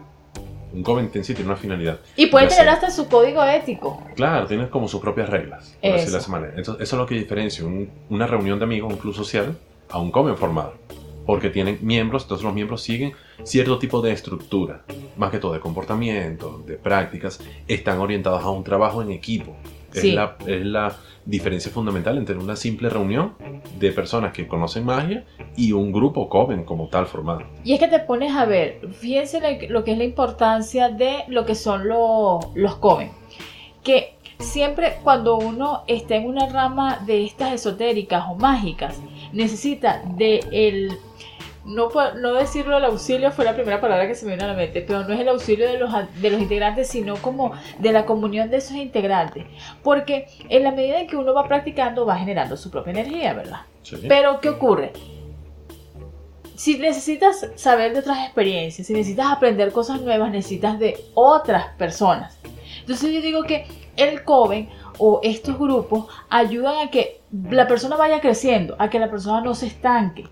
Un 0.73 0.81
coven 0.81 1.11
en 1.13 1.23
sí 1.23 1.35
tiene 1.35 1.51
una 1.51 1.59
finalidad. 1.59 1.99
Y 2.15 2.27
puede 2.27 2.47
tener 2.47 2.69
hasta 2.69 2.89
su 2.89 3.07
código 3.07 3.43
ético. 3.43 4.01
Claro, 4.15 4.47
tiene 4.47 4.69
como 4.69 4.87
sus 4.87 4.99
propias 5.01 5.29
reglas. 5.29 5.77
Por 5.81 5.91
eso. 5.91 6.17
Entonces, 6.17 6.57
eso 6.57 6.77
es 6.79 6.93
lo 6.93 7.05
que 7.05 7.15
diferencia 7.15 7.63
una 8.09 8.25
reunión 8.25 8.57
de 8.57 8.65
amigos, 8.65 8.91
un 8.91 8.97
club 8.97 9.13
social, 9.13 9.55
a 9.91 9.99
un 9.99 10.09
coven 10.09 10.35
formado 10.35 10.73
porque 11.25 11.49
tienen 11.49 11.79
miembros, 11.81 12.23
entonces 12.23 12.43
los 12.43 12.53
miembros 12.53 12.81
siguen 12.81 13.13
cierto 13.43 13.79
tipo 13.79 14.01
de 14.01 14.11
estructura, 14.11 14.83
más 15.17 15.31
que 15.31 15.39
todo 15.39 15.53
de 15.53 15.59
comportamiento, 15.59 16.61
de 16.65 16.75
prácticas, 16.75 17.39
están 17.67 17.99
orientados 17.99 18.43
a 18.43 18.49
un 18.49 18.63
trabajo 18.63 19.01
en 19.01 19.11
equipo. 19.11 19.55
Es, 19.93 20.05
la, 20.05 20.37
es 20.47 20.65
la 20.65 20.95
diferencia 21.23 21.71
fundamental 21.71 22.17
entre 22.17 22.35
una 22.35 22.55
simple 22.55 22.89
reunión 22.89 23.33
de 23.79 23.91
personas 23.91 24.33
que 24.33 24.47
conocen 24.47 24.85
magia 24.85 25.23
y 25.55 25.71
un 25.71 25.91
grupo 25.91 26.29
coven 26.29 26.63
como 26.63 26.87
tal 26.87 27.05
formado. 27.05 27.43
Y 27.63 27.73
es 27.73 27.79
que 27.79 27.87
te 27.87 27.99
pones 27.99 28.33
a 28.33 28.45
ver, 28.45 28.89
fíjense 28.91 29.39
lo 29.69 29.83
que 29.83 29.91
es 29.91 29.97
la 29.97 30.03
importancia 30.03 30.89
de 30.89 31.25
lo 31.27 31.45
que 31.45 31.55
son 31.55 31.87
los, 31.87 32.45
los 32.55 32.75
coven. 32.77 33.11
Que 33.83 34.15
siempre 34.39 34.97
cuando 35.03 35.37
uno 35.37 35.83
está 35.87 36.15
en 36.15 36.25
una 36.25 36.47
rama 36.49 36.99
de 37.05 37.25
estas 37.25 37.53
esotéricas 37.53 38.25
o 38.29 38.35
mágicas, 38.35 38.99
necesita 39.31 40.03
de 40.17 40.39
el 40.51 40.91
no, 41.65 41.89
no 42.19 42.33
decirlo 42.33 42.77
el 42.77 42.85
auxilio 42.85 43.31
fue 43.31 43.45
la 43.45 43.53
primera 43.53 43.79
palabra 43.79 44.07
que 44.07 44.15
se 44.15 44.25
me 44.25 44.33
vino 44.33 44.45
a 44.45 44.49
la 44.49 44.53
mente, 44.53 44.81
pero 44.81 45.03
no 45.03 45.13
es 45.13 45.19
el 45.19 45.29
auxilio 45.29 45.67
de 45.67 45.77
los, 45.77 45.91
de 46.21 46.29
los 46.29 46.41
integrantes, 46.41 46.87
sino 46.87 47.15
como 47.17 47.53
de 47.79 47.91
la 47.91 48.05
comunión 48.05 48.49
de 48.49 48.57
esos 48.57 48.75
integrantes. 48.75 49.45
Porque 49.81 50.27
en 50.49 50.63
la 50.63 50.71
medida 50.71 50.99
en 50.99 51.07
que 51.07 51.15
uno 51.15 51.33
va 51.33 51.47
practicando, 51.47 52.05
va 52.05 52.17
generando 52.17 52.57
su 52.57 52.69
propia 52.69 52.91
energía, 52.91 53.33
¿verdad? 53.33 53.61
Pero, 54.07 54.39
¿qué 54.41 54.49
ocurre? 54.49 54.93
Si 56.55 56.77
necesitas 56.77 57.49
saber 57.55 57.93
de 57.93 57.99
otras 57.99 58.19
experiencias, 58.19 58.87
si 58.87 58.93
necesitas 58.93 59.27
aprender 59.31 59.71
cosas 59.71 60.01
nuevas, 60.01 60.31
necesitas 60.31 60.79
de 60.79 60.97
otras 61.13 61.67
personas. 61.77 62.37
Entonces 62.79 63.11
yo 63.11 63.21
digo 63.21 63.43
que 63.43 63.65
el 63.95 64.23
Coven 64.23 64.69
o 64.97 65.19
estos 65.23 65.57
grupos 65.57 66.05
ayudan 66.29 66.87
a 66.87 66.91
que 66.91 67.21
la 67.49 67.67
persona 67.67 67.95
vaya 67.95 68.21
creciendo, 68.21 68.75
a 68.77 68.89
que 68.89 68.99
la 68.99 69.09
persona 69.09 69.41
no 69.41 69.55
se 69.55 69.67
estanque. 69.67 70.25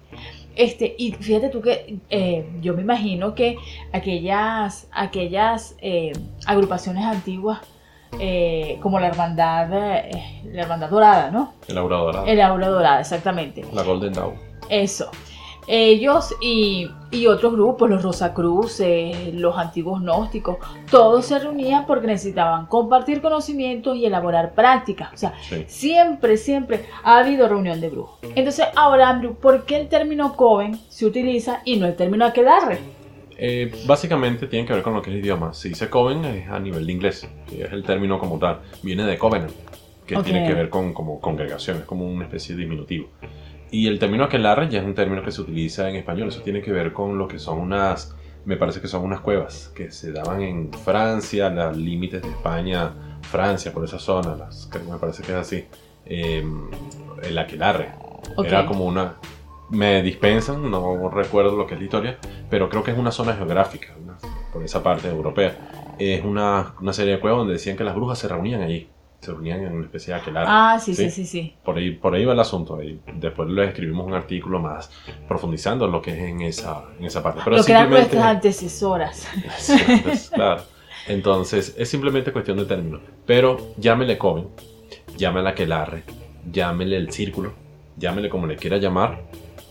Este, 0.55 0.95
y 0.97 1.13
fíjate 1.13 1.49
tú 1.49 1.61
que 1.61 1.99
eh, 2.09 2.45
yo 2.61 2.73
me 2.73 2.81
imagino 2.81 3.33
que 3.35 3.57
aquellas, 3.93 4.87
aquellas 4.91 5.75
eh, 5.81 6.11
agrupaciones 6.45 7.05
antiguas, 7.05 7.59
eh, 8.19 8.77
como 8.81 8.99
la 8.99 9.07
hermandad, 9.07 9.69
la 9.69 10.61
hermandad 10.61 10.89
dorada, 10.89 11.31
¿no? 11.31 11.53
El 11.67 11.77
aura 11.77 11.97
dorada. 11.97 12.27
El 12.29 12.41
aura 12.41 12.67
dorada, 12.67 12.99
exactamente. 12.99 13.63
La 13.73 13.83
Golden 13.83 14.13
Dawn. 14.13 14.35
Eso. 14.69 15.09
Ellos 15.67 16.35
y, 16.41 16.89
otros 17.27 17.53
grupos, 17.53 17.89
los 17.89 18.01
Rosacruces, 18.01 19.33
los 19.33 19.57
antiguos 19.57 20.01
gnósticos, 20.01 20.57
todos 20.89 21.25
se 21.25 21.39
reunían 21.39 21.85
porque 21.85 22.07
necesitaban 22.07 22.65
compartir 22.65 23.21
conocimientos 23.21 23.97
y 23.97 24.05
elaborar 24.05 24.53
prácticas. 24.53 25.13
O 25.13 25.17
sea, 25.17 25.33
siempre, 25.67 26.37
siempre 26.37 26.85
ha 27.03 27.19
habido 27.19 27.47
reunión 27.47 27.79
de 27.79 27.89
brujos. 27.89 28.19
Entonces, 28.35 28.65
ahora, 28.75 29.09
Andrew, 29.09 29.35
¿por 29.35 29.65
qué 29.65 29.77
el 29.77 29.87
término 29.87 30.35
coven 30.35 30.79
se 30.89 31.05
utiliza 31.05 31.61
y 31.65 31.77
no 31.77 31.85
el 31.85 31.95
término 31.95 32.25
aquelarre? 32.25 32.79
Eh, 33.43 33.71
básicamente 33.87 34.45
tiene 34.45 34.67
que 34.67 34.73
ver 34.73 34.83
con 34.83 34.93
lo 34.93 35.01
que 35.01 35.09
es 35.09 35.15
el 35.15 35.23
idioma. 35.23 35.51
Si 35.53 35.69
dice 35.69 35.89
coven 35.89 36.23
es 36.25 36.47
a 36.47 36.59
nivel 36.59 36.85
de 36.85 36.91
inglés, 36.91 37.27
que 37.49 37.63
es 37.63 37.71
el 37.71 37.83
término 37.83 38.19
como 38.19 38.37
tal. 38.37 38.59
Viene 38.83 39.03
de 39.03 39.17
covenant, 39.17 39.51
que 40.05 40.15
tiene 40.17 40.47
que 40.47 40.53
ver 40.53 40.69
con 40.69 40.93
como 40.93 41.19
congregación, 41.19 41.77
es 41.77 41.85
como 41.85 42.05
una 42.05 42.25
especie 42.25 42.55
de 42.55 42.61
diminutivo. 42.61 43.09
Y 43.71 43.87
el 43.87 43.99
término 43.99 44.25
aquelarre 44.25 44.69
ya 44.69 44.79
es 44.79 44.85
un 44.85 44.93
término 44.93 45.23
que 45.23 45.31
se 45.31 45.41
utiliza 45.41 45.89
en 45.89 45.95
español. 45.95 46.27
Eso 46.27 46.41
tiene 46.41 46.61
que 46.61 46.71
ver 46.71 46.91
con 46.91 47.17
lo 47.17 47.27
que 47.27 47.39
son 47.39 47.57
unas, 47.59 48.13
me 48.45 48.57
parece 48.57 48.81
que 48.81 48.87
son 48.87 49.03
unas 49.03 49.21
cuevas 49.21 49.71
que 49.73 49.91
se 49.91 50.11
daban 50.11 50.41
en 50.41 50.71
Francia, 50.73 51.49
los 51.49 51.77
límites 51.77 52.21
de 52.21 52.29
España, 52.29 53.17
Francia, 53.21 53.71
por 53.71 53.85
esa 53.85 53.97
zona, 53.97 54.35
las, 54.35 54.69
me 54.89 54.97
parece 54.97 55.23
que 55.23 55.31
es 55.31 55.37
así. 55.37 55.65
Eh, 56.05 56.43
el 57.23 57.37
aquelarre. 57.37 57.91
Ok. 58.35 58.45
Era 58.47 58.65
como 58.65 58.85
una... 58.85 59.15
Me 59.69 60.01
dispensan, 60.03 60.69
no 60.69 61.09
recuerdo 61.09 61.55
lo 61.55 61.65
que 61.65 61.75
es 61.75 61.79
la 61.79 61.85
historia, 61.85 62.17
pero 62.49 62.67
creo 62.67 62.83
que 62.83 62.91
es 62.91 62.97
una 62.97 63.11
zona 63.11 63.35
geográfica, 63.35 63.95
una- 64.03 64.17
por 64.51 64.61
esa 64.63 64.83
parte 64.83 65.07
europea. 65.07 65.95
Es 65.97 66.25
una, 66.25 66.73
una 66.81 66.91
serie 66.91 67.13
de 67.13 67.19
cuevas 67.21 67.37
donde 67.39 67.53
decían 67.53 67.77
que 67.77 67.85
las 67.85 67.95
brujas 67.95 68.19
se 68.19 68.27
reunían 68.27 68.61
allí. 68.61 68.89
Se 69.21 69.31
reunían 69.31 69.61
en 69.61 69.73
una 69.73 69.85
especie 69.85 70.13
de 70.13 70.19
aquelarre. 70.19 70.47
Ah, 70.49 70.79
sí, 70.79 70.93
sí, 70.95 71.05
Sí. 71.05 71.11
sí, 71.11 71.25
sí. 71.25 71.55
Por 71.63 71.77
ahí, 71.77 71.91
por 71.91 72.15
ahí 72.15 72.25
va 72.25 72.33
el 72.33 72.39
asunto. 72.39 72.77
Ahí 72.77 72.99
después 73.15 73.47
le 73.49 73.65
escribimos 73.65 74.05
un 74.07 74.13
artículo 74.15 74.59
más 74.59 74.91
profundizando 75.27 75.85
en 75.85 75.91
lo 75.91 76.01
que 76.01 76.11
es 76.11 76.17
en 76.19 76.41
esa, 76.41 76.85
en 76.99 77.05
esa 77.05 77.21
parte. 77.21 77.41
Pero 77.43 77.57
Lo 77.57 77.63
que 77.63 77.71
eran 77.71 77.89
nuestras 77.89 78.23
antecesoras. 78.25 79.27
Claro. 80.33 80.63
Entonces, 81.07 81.75
es 81.77 81.89
simplemente 81.89 82.31
cuestión 82.31 82.57
de 82.57 82.65
término. 82.65 82.99
Pero 83.25 83.73
llámele 83.77 84.17
Coven, 84.17 84.47
llámele 85.17 85.49
Aquelarre, 85.49 86.03
llámele 86.51 86.97
el 86.97 87.11
círculo, 87.11 87.53
llámele 87.97 88.29
como 88.29 88.47
le 88.47 88.55
quiera 88.55 88.77
llamar. 88.77 89.21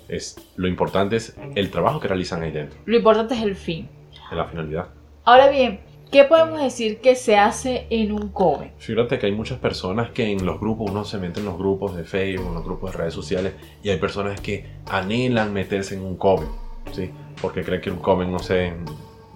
Es, 0.09 0.37
lo 0.57 0.67
importante 0.67 1.17
es 1.17 1.37
el 1.55 1.71
trabajo 1.71 2.01
que 2.01 2.09
realizan 2.09 2.43
ahí 2.43 2.51
dentro, 2.51 2.79
Lo 2.85 2.97
importante 2.97 3.35
es 3.35 3.43
el 3.43 3.55
fin. 3.55 3.89
la 4.33 4.45
finalidad. 4.47 4.89
Ahora 5.25 5.49
bien, 5.49 5.81
¿qué 6.11 6.25
podemos 6.25 6.61
decir 6.61 6.99
que 6.99 7.15
se 7.15 7.37
hace 7.37 7.87
en 7.91 8.13
un 8.13 8.29
coven? 8.29 8.73
Fíjate 8.79 9.19
que 9.19 9.27
hay 9.27 9.33
muchas 9.33 9.59
personas 9.59 10.11
que 10.11 10.31
en 10.31 10.45
los 10.45 10.61
grupos, 10.61 10.91
uno 10.91 11.05
se 11.05 11.19
mete 11.19 11.41
en 11.41 11.47
los 11.47 11.57
grupos 11.57 11.97
de 11.97 12.05
Facebook, 12.05 12.49
en 12.49 12.55
los 12.55 12.65
grupos 12.65 12.93
de 12.93 12.99
redes 12.99 13.15
sociales, 13.15 13.55
y 13.83 13.91
hay 13.91 13.99
personas 13.99 14.41
que 14.41 14.67
anhelan 14.87 15.53
meterse 15.53 15.95
en 15.95 16.03
un 16.03 16.17
coven, 16.17 16.49
¿sí? 16.93 17.11
Porque 17.41 17.63
creen 17.63 17.81
que 17.81 17.91
un 17.91 17.99
coven, 17.99 18.31
no 18.31 18.41
sé, 18.41 18.73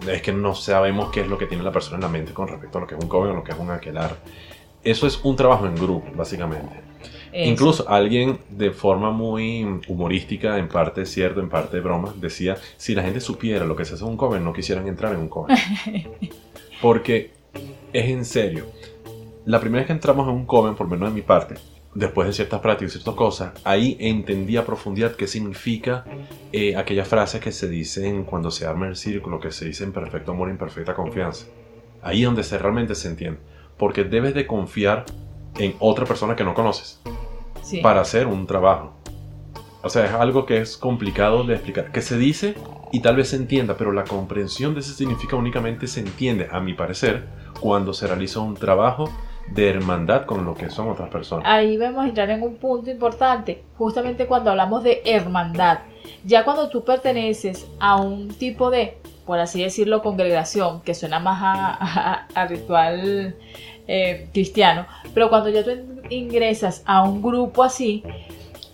es 0.08 0.22
que 0.22 0.32
no 0.32 0.54
sabemos 0.54 1.10
qué 1.10 1.20
es 1.20 1.28
lo 1.28 1.38
que 1.38 1.46
tiene 1.46 1.62
la 1.62 1.72
persona 1.72 1.96
en 1.96 2.02
la 2.02 2.08
mente 2.08 2.32
con 2.32 2.48
respecto 2.48 2.78
a 2.78 2.80
lo 2.82 2.86
que 2.86 2.96
es 2.96 3.02
un 3.02 3.08
coven 3.08 3.32
o 3.32 3.34
lo 3.36 3.44
que 3.44 3.52
es 3.52 3.58
un 3.58 3.70
aquelar. 3.70 4.16
Eso 4.82 5.06
es 5.06 5.20
un 5.24 5.36
trabajo 5.36 5.66
en 5.66 5.76
grupo, 5.76 6.10
básicamente. 6.14 6.82
Eso. 7.32 7.50
Incluso 7.50 7.88
alguien 7.88 8.38
de 8.50 8.70
forma 8.70 9.10
muy 9.10 9.80
humorística, 9.88 10.58
en 10.58 10.68
parte 10.68 11.06
cierto, 11.06 11.40
en 11.40 11.48
parte 11.48 11.80
broma, 11.80 12.14
decía, 12.20 12.56
si 12.76 12.94
la 12.94 13.02
gente 13.02 13.20
supiera 13.20 13.64
lo 13.64 13.74
que 13.74 13.84
se 13.84 13.94
hace 13.94 14.04
en 14.04 14.10
un 14.10 14.16
coven, 14.16 14.44
no 14.44 14.52
quisieran 14.52 14.86
entrar 14.86 15.14
en 15.14 15.20
un 15.20 15.28
coven. 15.28 15.56
Porque 16.80 17.32
es 17.92 18.06
en 18.10 18.24
serio. 18.24 18.66
La 19.44 19.60
primera 19.60 19.80
vez 19.80 19.86
que 19.86 19.92
entramos 19.92 20.26
en 20.28 20.34
un 20.34 20.46
coven, 20.46 20.74
por 20.74 20.88
menos 20.88 21.08
de 21.10 21.14
mi 21.14 21.22
parte, 21.22 21.54
después 21.94 22.26
de 22.26 22.32
ciertas 22.32 22.60
prácticas 22.60 22.92
y 22.94 22.98
ciertas 22.98 23.14
cosas, 23.14 23.52
ahí 23.64 23.96
entendí 24.00 24.56
a 24.56 24.64
profundidad 24.64 25.12
qué 25.12 25.26
significa 25.26 26.04
eh, 26.52 26.76
aquellas 26.76 27.06
frases 27.08 27.40
que 27.40 27.52
se 27.52 27.68
dicen 27.68 28.24
cuando 28.24 28.50
se 28.50 28.66
arma 28.66 28.88
el 28.88 28.96
círculo, 28.96 29.38
que 29.40 29.52
se 29.52 29.66
dicen 29.66 29.92
perfecto 29.92 30.32
amor 30.32 30.50
y 30.50 30.56
perfecta 30.56 30.94
confianza. 30.94 31.46
Ahí 32.02 32.20
es 32.22 32.26
donde 32.26 32.42
se, 32.42 32.58
realmente 32.58 32.94
se 32.94 33.08
entiende. 33.08 33.38
Porque 33.78 34.04
debes 34.04 34.34
de 34.34 34.46
confiar 34.46 35.04
en 35.58 35.74
otra 35.78 36.04
persona 36.04 36.34
que 36.36 36.44
no 36.44 36.54
conoces 36.54 37.00
Sí. 37.62 37.80
para 37.80 38.00
hacer 38.00 38.26
un 38.26 38.46
trabajo. 38.46 38.94
O 39.82 39.88
sea, 39.90 40.04
es 40.06 40.12
algo 40.12 40.46
que 40.46 40.60
es 40.60 40.76
complicado 40.76 41.44
de 41.44 41.54
explicar, 41.54 41.92
que 41.92 42.00
se 42.02 42.16
dice 42.18 42.54
y 42.94 43.00
tal 43.00 43.16
vez 43.16 43.28
se 43.30 43.36
entienda, 43.36 43.76
pero 43.76 43.90
la 43.92 44.04
comprensión 44.04 44.74
de 44.74 44.80
ese 44.80 44.94
significado 44.94 45.38
únicamente 45.38 45.86
se 45.86 46.00
entiende, 46.00 46.48
a 46.50 46.60
mi 46.60 46.74
parecer, 46.74 47.24
cuando 47.60 47.92
se 47.92 48.06
realiza 48.06 48.40
un 48.40 48.54
trabajo 48.54 49.10
de 49.52 49.68
hermandad 49.68 50.24
con 50.26 50.44
lo 50.44 50.54
que 50.54 50.70
son 50.70 50.88
otras 50.88 51.10
personas. 51.10 51.44
Ahí 51.46 51.76
vamos 51.76 52.04
a 52.04 52.08
entrar 52.08 52.30
en 52.30 52.42
un 52.42 52.56
punto 52.56 52.90
importante, 52.90 53.62
justamente 53.76 54.26
cuando 54.26 54.50
hablamos 54.50 54.82
de 54.84 55.02
hermandad. 55.04 55.80
Ya 56.24 56.44
cuando 56.44 56.68
tú 56.68 56.84
perteneces 56.84 57.66
a 57.80 57.96
un 57.96 58.28
tipo 58.28 58.70
de, 58.70 58.96
por 59.26 59.38
así 59.38 59.62
decirlo, 59.62 60.00
congregación, 60.02 60.80
que 60.82 60.94
suena 60.94 61.18
más 61.18 61.40
a, 61.42 62.46
ritual 62.48 63.34
eh, 63.88 64.28
cristiano, 64.32 64.86
pero 65.12 65.28
cuando 65.28 65.48
ya 65.50 65.64
tú 65.64 65.70
in- 65.70 66.00
ingresas 66.10 66.82
a 66.86 67.02
un 67.02 67.20
grupo 67.22 67.62
así, 67.64 68.02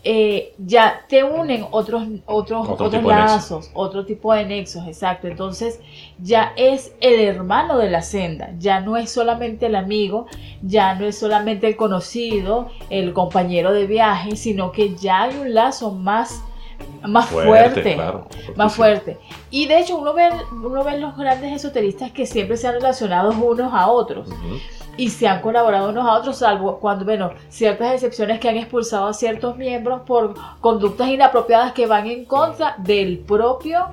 eh, 0.02 0.54
ya 0.58 1.02
te 1.08 1.22
unen 1.24 1.66
otros, 1.70 2.04
otros, 2.24 2.68
Otro 2.68 2.86
otros 2.86 3.04
lazos, 3.04 3.70
otro 3.74 4.06
tipo 4.06 4.32
de 4.32 4.46
nexos, 4.46 4.86
exacto. 4.86 5.28
Entonces 5.28 5.78
ya 6.18 6.52
es 6.56 6.94
el 7.00 7.20
hermano 7.20 7.76
de 7.76 7.90
la 7.90 8.00
senda, 8.00 8.50
ya 8.58 8.80
no 8.80 8.96
es 8.96 9.10
solamente 9.10 9.66
el 9.66 9.76
amigo, 9.76 10.26
ya 10.62 10.94
no 10.94 11.04
es 11.04 11.18
solamente 11.18 11.66
el 11.66 11.76
conocido, 11.76 12.70
el 12.88 13.12
compañero 13.12 13.74
de 13.74 13.86
viaje, 13.86 14.36
sino 14.36 14.72
que 14.72 14.94
ya 14.94 15.24
hay 15.24 15.36
un 15.36 15.52
lazo 15.52 15.90
más, 15.90 16.42
más 17.06 17.26
fuerte, 17.26 17.94
claro, 17.94 18.26
más 18.56 18.74
fuerte. 18.74 19.18
Y 19.50 19.66
de 19.66 19.80
hecho 19.80 19.98
uno 19.98 20.14
ve, 20.14 20.30
uno 20.50 20.82
ve 20.82 20.98
los 20.98 21.14
grandes 21.14 21.52
esoteristas 21.52 22.10
que 22.10 22.24
siempre 22.24 22.56
se 22.56 22.68
han 22.68 22.74
relacionado 22.74 23.32
unos 23.32 23.74
a 23.74 23.88
otros. 23.88 24.28
Y 24.96 25.10
se 25.10 25.26
han 25.28 25.40
colaborado 25.40 25.90
unos 25.90 26.06
a 26.06 26.14
otros, 26.14 26.38
salvo 26.38 26.78
cuando, 26.78 27.04
bueno, 27.04 27.32
ciertas 27.48 27.94
excepciones 27.94 28.38
que 28.40 28.48
han 28.48 28.56
expulsado 28.56 29.06
a 29.06 29.14
ciertos 29.14 29.56
miembros 29.56 30.02
por 30.06 30.34
conductas 30.60 31.08
inapropiadas 31.08 31.72
que 31.72 31.86
van 31.86 32.06
en 32.06 32.24
contra 32.24 32.74
del 32.78 33.18
propio 33.20 33.86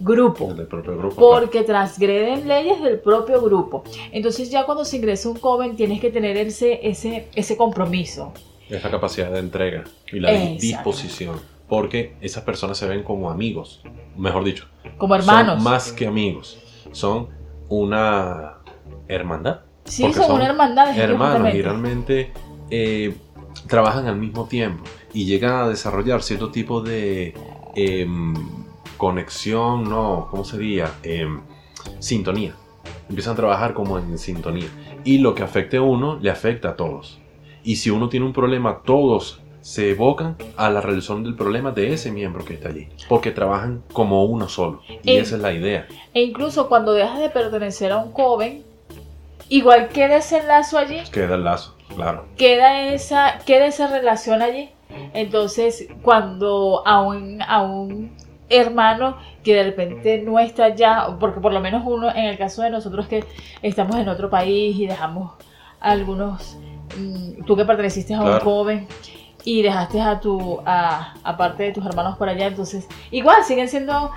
grupo. 0.00 0.50
El 0.50 0.56
del 0.56 0.66
propio 0.66 0.96
grupo. 0.96 1.16
claro. 1.16 1.40
Porque 1.40 1.62
transgreden 1.62 2.48
leyes 2.48 2.80
del 2.82 2.98
propio 3.00 3.40
grupo. 3.42 3.84
Entonces 4.12 4.50
ya 4.50 4.64
cuando 4.64 4.84
se 4.84 4.96
ingresa 4.96 5.28
un 5.28 5.36
coven 5.38 5.76
tienes 5.76 6.00
que 6.00 6.10
tener 6.10 6.36
ese, 6.36 6.80
ese, 6.88 7.28
ese 7.34 7.56
compromiso. 7.56 8.32
Es 8.68 8.82
la 8.82 8.90
capacidad 8.90 9.30
de 9.30 9.40
entrega 9.40 9.84
y 10.12 10.20
la 10.20 10.32
Exacto. 10.32 10.60
disposición. 10.60 11.40
Porque 11.68 12.16
esas 12.20 12.42
personas 12.42 12.78
se 12.78 12.88
ven 12.88 13.04
como 13.04 13.30
amigos, 13.30 13.80
mejor 14.16 14.42
dicho, 14.42 14.66
Como 14.98 15.14
hermanos. 15.14 15.54
son 15.54 15.62
más 15.64 15.92
que 15.92 16.06
amigos, 16.08 16.58
son 16.90 17.28
una 17.68 18.56
hermandad. 19.06 19.60
Sí, 19.90 20.02
son, 20.04 20.14
son 20.14 20.32
una 20.36 20.46
hermandad. 20.46 20.96
hermanos 20.98 21.52
realmente 21.52 22.32
eh, 22.70 23.14
trabajan 23.66 24.06
al 24.06 24.16
mismo 24.16 24.46
tiempo 24.46 24.84
y 25.12 25.24
llegan 25.26 25.54
a 25.54 25.68
desarrollar 25.68 26.22
cierto 26.22 26.50
tipo 26.50 26.80
de 26.80 27.34
em, 27.74 28.34
conexión, 28.96 29.84
no, 29.84 30.28
¿cómo 30.30 30.44
sería? 30.44 30.92
Em, 31.02 31.40
sintonía. 31.98 32.54
Empiezan 33.08 33.32
a 33.32 33.36
trabajar 33.36 33.74
como 33.74 33.98
en 33.98 34.18
sintonía. 34.18 34.68
Y 35.04 35.18
lo 35.18 35.34
que 35.34 35.42
afecte 35.42 35.78
a 35.78 35.82
uno, 35.82 36.18
le 36.20 36.30
afecta 36.30 36.70
a 36.70 36.76
todos. 36.76 37.18
Y 37.64 37.76
si 37.76 37.90
uno 37.90 38.08
tiene 38.08 38.26
un 38.26 38.32
problema, 38.32 38.82
todos 38.84 39.40
se 39.60 39.90
evocan 39.90 40.36
a 40.56 40.70
la 40.70 40.80
resolución 40.80 41.24
del 41.24 41.34
problema 41.34 41.70
de 41.72 41.92
ese 41.92 42.10
miembro 42.12 42.44
que 42.44 42.54
está 42.54 42.68
allí. 42.68 42.88
Porque 43.08 43.30
trabajan 43.30 43.82
como 43.92 44.24
uno 44.24 44.48
solo. 44.48 44.80
Y 44.88 45.10
Eh, 45.10 45.18
esa 45.18 45.36
es 45.36 45.42
la 45.42 45.52
idea. 45.52 45.86
E 46.14 46.22
incluso 46.22 46.68
cuando 46.68 46.92
dejas 46.92 47.18
de 47.18 47.30
pertenecer 47.30 47.92
a 47.92 47.98
un 47.98 48.12
coven, 48.12 48.64
igual 49.50 49.88
queda 49.88 50.16
ese 50.16 50.42
lazo 50.42 50.78
allí, 50.78 51.02
Queda 51.12 51.34
el 51.34 51.44
lazo, 51.44 51.76
claro. 51.94 52.24
queda 52.38 52.84
esa, 52.94 53.38
queda 53.44 53.66
esa 53.66 53.86
relación 53.88 54.40
allí. 54.40 54.70
Entonces, 55.14 55.86
cuando 56.02 56.82
a 56.86 57.02
un, 57.02 57.40
a 57.42 57.62
un 57.62 58.16
hermano 58.48 59.16
que 59.44 59.54
de 59.54 59.62
repente 59.64 60.18
no 60.24 60.38
está 60.40 60.70
ya, 60.74 61.16
porque 61.20 61.38
por 61.40 61.52
lo 61.52 61.60
menos 61.60 61.82
uno, 61.86 62.08
en 62.10 62.24
el 62.24 62.36
caso 62.38 62.62
de 62.62 62.70
nosotros 62.70 63.06
que 63.06 63.24
estamos 63.62 63.96
en 63.96 64.08
otro 64.08 64.28
país 64.30 64.74
y 64.76 64.86
dejamos 64.86 65.32
algunos, 65.78 66.56
mm, 66.98 67.44
tú 67.44 67.56
que 67.56 67.64
perteneciste 67.64 68.14
a 68.14 68.18
un 68.20 68.24
Claro. 68.26 68.44
joven 68.44 68.86
y 69.44 69.62
dejaste 69.62 70.00
a 70.00 70.18
tu, 70.20 70.60
a, 70.66 71.14
aparte 71.22 71.62
de 71.64 71.72
tus 71.72 71.86
hermanos 71.86 72.16
por 72.18 72.28
allá, 72.28 72.46
entonces 72.48 72.86
igual 73.12 73.44
siguen 73.44 73.68
siendo, 73.68 74.10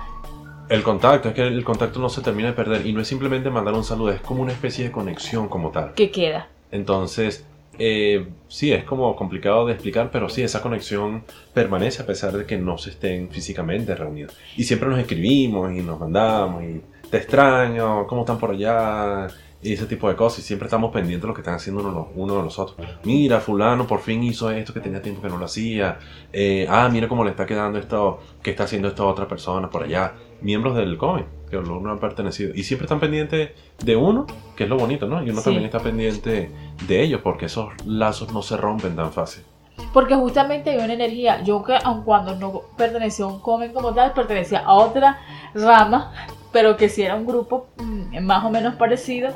El 0.68 0.82
contacto, 0.82 1.28
es 1.28 1.34
que 1.34 1.42
el 1.42 1.64
contacto 1.64 2.00
no 2.00 2.08
se 2.08 2.22
termina 2.22 2.48
de 2.48 2.54
perder 2.54 2.86
y 2.86 2.92
no 2.92 3.00
es 3.00 3.08
simplemente 3.08 3.50
mandar 3.50 3.74
un 3.74 3.84
saludo, 3.84 4.10
es 4.12 4.20
como 4.20 4.42
una 4.42 4.52
especie 4.52 4.84
de 4.84 4.92
conexión 4.92 5.48
como 5.48 5.70
tal. 5.70 5.94
que 5.94 6.10
queda. 6.10 6.48
Entonces, 6.70 7.44
eh, 7.78 8.26
sí, 8.48 8.72
es 8.72 8.84
como 8.84 9.14
complicado 9.16 9.66
de 9.66 9.72
explicar, 9.72 10.10
pero 10.10 10.28
sí, 10.28 10.42
esa 10.42 10.62
conexión 10.62 11.24
permanece 11.52 12.02
a 12.02 12.06
pesar 12.06 12.32
de 12.32 12.46
que 12.46 12.56
no 12.56 12.78
se 12.78 12.90
estén 12.90 13.30
físicamente 13.30 13.94
reunidos. 13.94 14.36
Y 14.56 14.64
siempre 14.64 14.88
nos 14.88 14.98
escribimos 14.98 15.72
y 15.72 15.80
nos 15.82 16.00
mandamos 16.00 16.62
y 16.62 16.80
te 17.14 17.18
extraño, 17.20 18.08
¿cómo 18.08 18.22
están 18.22 18.38
por 18.38 18.50
allá? 18.50 19.28
Y 19.62 19.72
ese 19.74 19.86
tipo 19.86 20.08
de 20.08 20.16
cosas. 20.16 20.40
Y 20.40 20.42
siempre 20.42 20.66
estamos 20.66 20.92
pendientes 20.92 21.22
de 21.22 21.28
lo 21.28 21.32
que 21.34 21.42
están 21.42 21.54
haciendo 21.54 21.80
uno, 21.82 22.08
uno 22.16 22.36
de 22.38 22.42
los 22.42 22.58
otros. 22.58 22.76
Mira, 23.04 23.38
fulano 23.38 23.86
por 23.86 24.00
fin 24.00 24.24
hizo 24.24 24.50
esto 24.50 24.74
que 24.74 24.80
tenía 24.80 25.00
tiempo 25.00 25.22
que 25.22 25.28
no 25.28 25.38
lo 25.38 25.44
hacía. 25.44 25.98
Eh, 26.32 26.66
ah, 26.68 26.88
mira 26.90 27.06
cómo 27.08 27.22
le 27.22 27.30
está 27.30 27.46
quedando 27.46 27.78
esto, 27.78 28.18
que 28.42 28.50
está 28.50 28.64
haciendo 28.64 28.88
esta 28.88 29.04
otra 29.04 29.28
persona 29.28 29.70
por 29.70 29.84
allá. 29.84 30.14
Miembros 30.40 30.74
del 30.74 30.98
COME, 30.98 31.24
que 31.48 31.56
uno 31.56 31.88
han 31.88 32.00
pertenecido. 32.00 32.52
Y 32.52 32.64
siempre 32.64 32.86
están 32.86 32.98
pendientes 32.98 33.50
de 33.82 33.94
uno, 33.96 34.26
que 34.56 34.64
es 34.64 34.68
lo 34.68 34.76
bonito, 34.76 35.06
¿no? 35.06 35.22
Y 35.24 35.30
uno 35.30 35.38
Sí. 35.38 35.44
también 35.44 35.64
está 35.66 35.78
pendiente 35.78 36.50
de 36.88 37.02
ellos, 37.02 37.20
porque 37.22 37.46
esos 37.46 37.68
lazos 37.86 38.32
no 38.32 38.42
se 38.42 38.56
rompen 38.56 38.96
tan 38.96 39.12
fácil. 39.12 39.44
Porque 39.92 40.14
justamente 40.14 40.70
hay 40.70 40.78
una 40.78 40.92
energía. 40.94 41.42
Yo 41.42 41.62
que 41.62 41.76
aun 41.82 42.02
cuando 42.02 42.34
no 42.36 42.62
pertenecía 42.76 43.24
a 43.24 43.28
un 43.28 43.40
comen 43.40 43.72
como 43.72 43.92
tal, 43.94 44.12
pertenecía 44.12 44.60
a 44.60 44.72
otra 44.74 45.18
rama 45.54 46.12
pero 46.54 46.76
que 46.76 46.88
sí 46.88 47.02
era 47.02 47.16
un 47.16 47.26
grupo 47.26 47.66
mm, 47.78 48.20
más 48.20 48.44
o 48.44 48.50
menos 48.50 48.76
parecido 48.76 49.30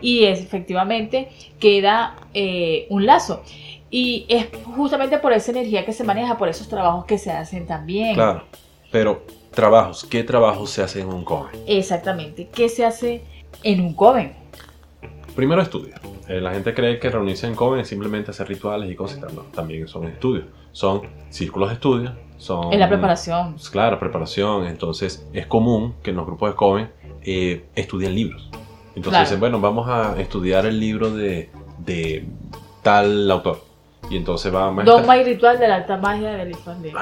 y 0.00 0.24
es, 0.24 0.40
efectivamente 0.40 1.28
queda 1.60 2.16
eh, 2.34 2.86
un 2.90 3.06
lazo. 3.06 3.44
Y 3.90 4.26
es 4.28 4.48
justamente 4.74 5.18
por 5.18 5.32
esa 5.32 5.52
energía 5.52 5.86
que 5.86 5.92
se 5.92 6.02
maneja, 6.02 6.36
por 6.36 6.48
esos 6.48 6.68
trabajos 6.68 7.04
que 7.04 7.16
se 7.16 7.30
hacen 7.30 7.68
también. 7.68 8.14
Claro, 8.14 8.42
pero 8.90 9.22
trabajos, 9.52 10.04
¿qué 10.04 10.24
trabajos 10.24 10.70
se 10.70 10.82
hacen 10.82 11.02
en 11.02 11.14
un 11.14 11.24
coven? 11.24 11.52
Exactamente, 11.68 12.48
¿qué 12.52 12.68
se 12.68 12.84
hace 12.84 13.22
en 13.62 13.80
un 13.80 13.94
coven? 13.94 14.32
Primero 15.36 15.62
estudio. 15.62 15.94
Eh, 16.28 16.40
la 16.40 16.54
gente 16.54 16.74
cree 16.74 16.98
que 16.98 17.08
reunirse 17.08 17.46
en 17.46 17.54
coven 17.54 17.80
es 17.80 17.88
simplemente 17.88 18.32
hacer 18.32 18.48
rituales 18.48 18.90
y 18.90 18.96
cosas. 18.96 19.32
No, 19.32 19.42
también 19.42 19.86
son 19.86 20.08
estudios. 20.08 20.46
Son 20.72 21.02
círculos 21.28 21.68
de 21.68 21.74
estudio, 21.74 22.12
son... 22.36 22.72
En 22.72 22.80
la 22.80 22.88
preparación. 22.88 23.52
Pues, 23.54 23.70
claro, 23.70 23.98
preparación. 23.98 24.66
Entonces 24.66 25.26
es 25.32 25.46
común 25.46 25.94
que 26.02 26.10
en 26.10 26.16
los 26.16 26.26
grupos 26.26 26.50
de 26.50 26.56
coven 26.56 26.90
eh, 27.22 27.64
estudien 27.74 28.14
libros. 28.14 28.48
Entonces 28.88 29.10
Claro. 29.10 29.24
dicen, 29.24 29.40
bueno, 29.40 29.60
vamos 29.60 29.88
a 29.88 30.20
estudiar 30.20 30.66
el 30.66 30.78
libro 30.78 31.10
de, 31.10 31.50
de 31.78 32.26
tal 32.82 33.30
autor. 33.30 33.62
Y 34.10 34.16
entonces 34.16 34.54
va 34.54 34.68
a 34.68 34.84
Dogma 34.84 35.16
y 35.16 35.24
ritual 35.24 35.58
de 35.58 35.66
la 35.66 35.76
alta 35.76 35.96
magia 35.96 36.32
del 36.32 36.50
infante. 36.50 36.92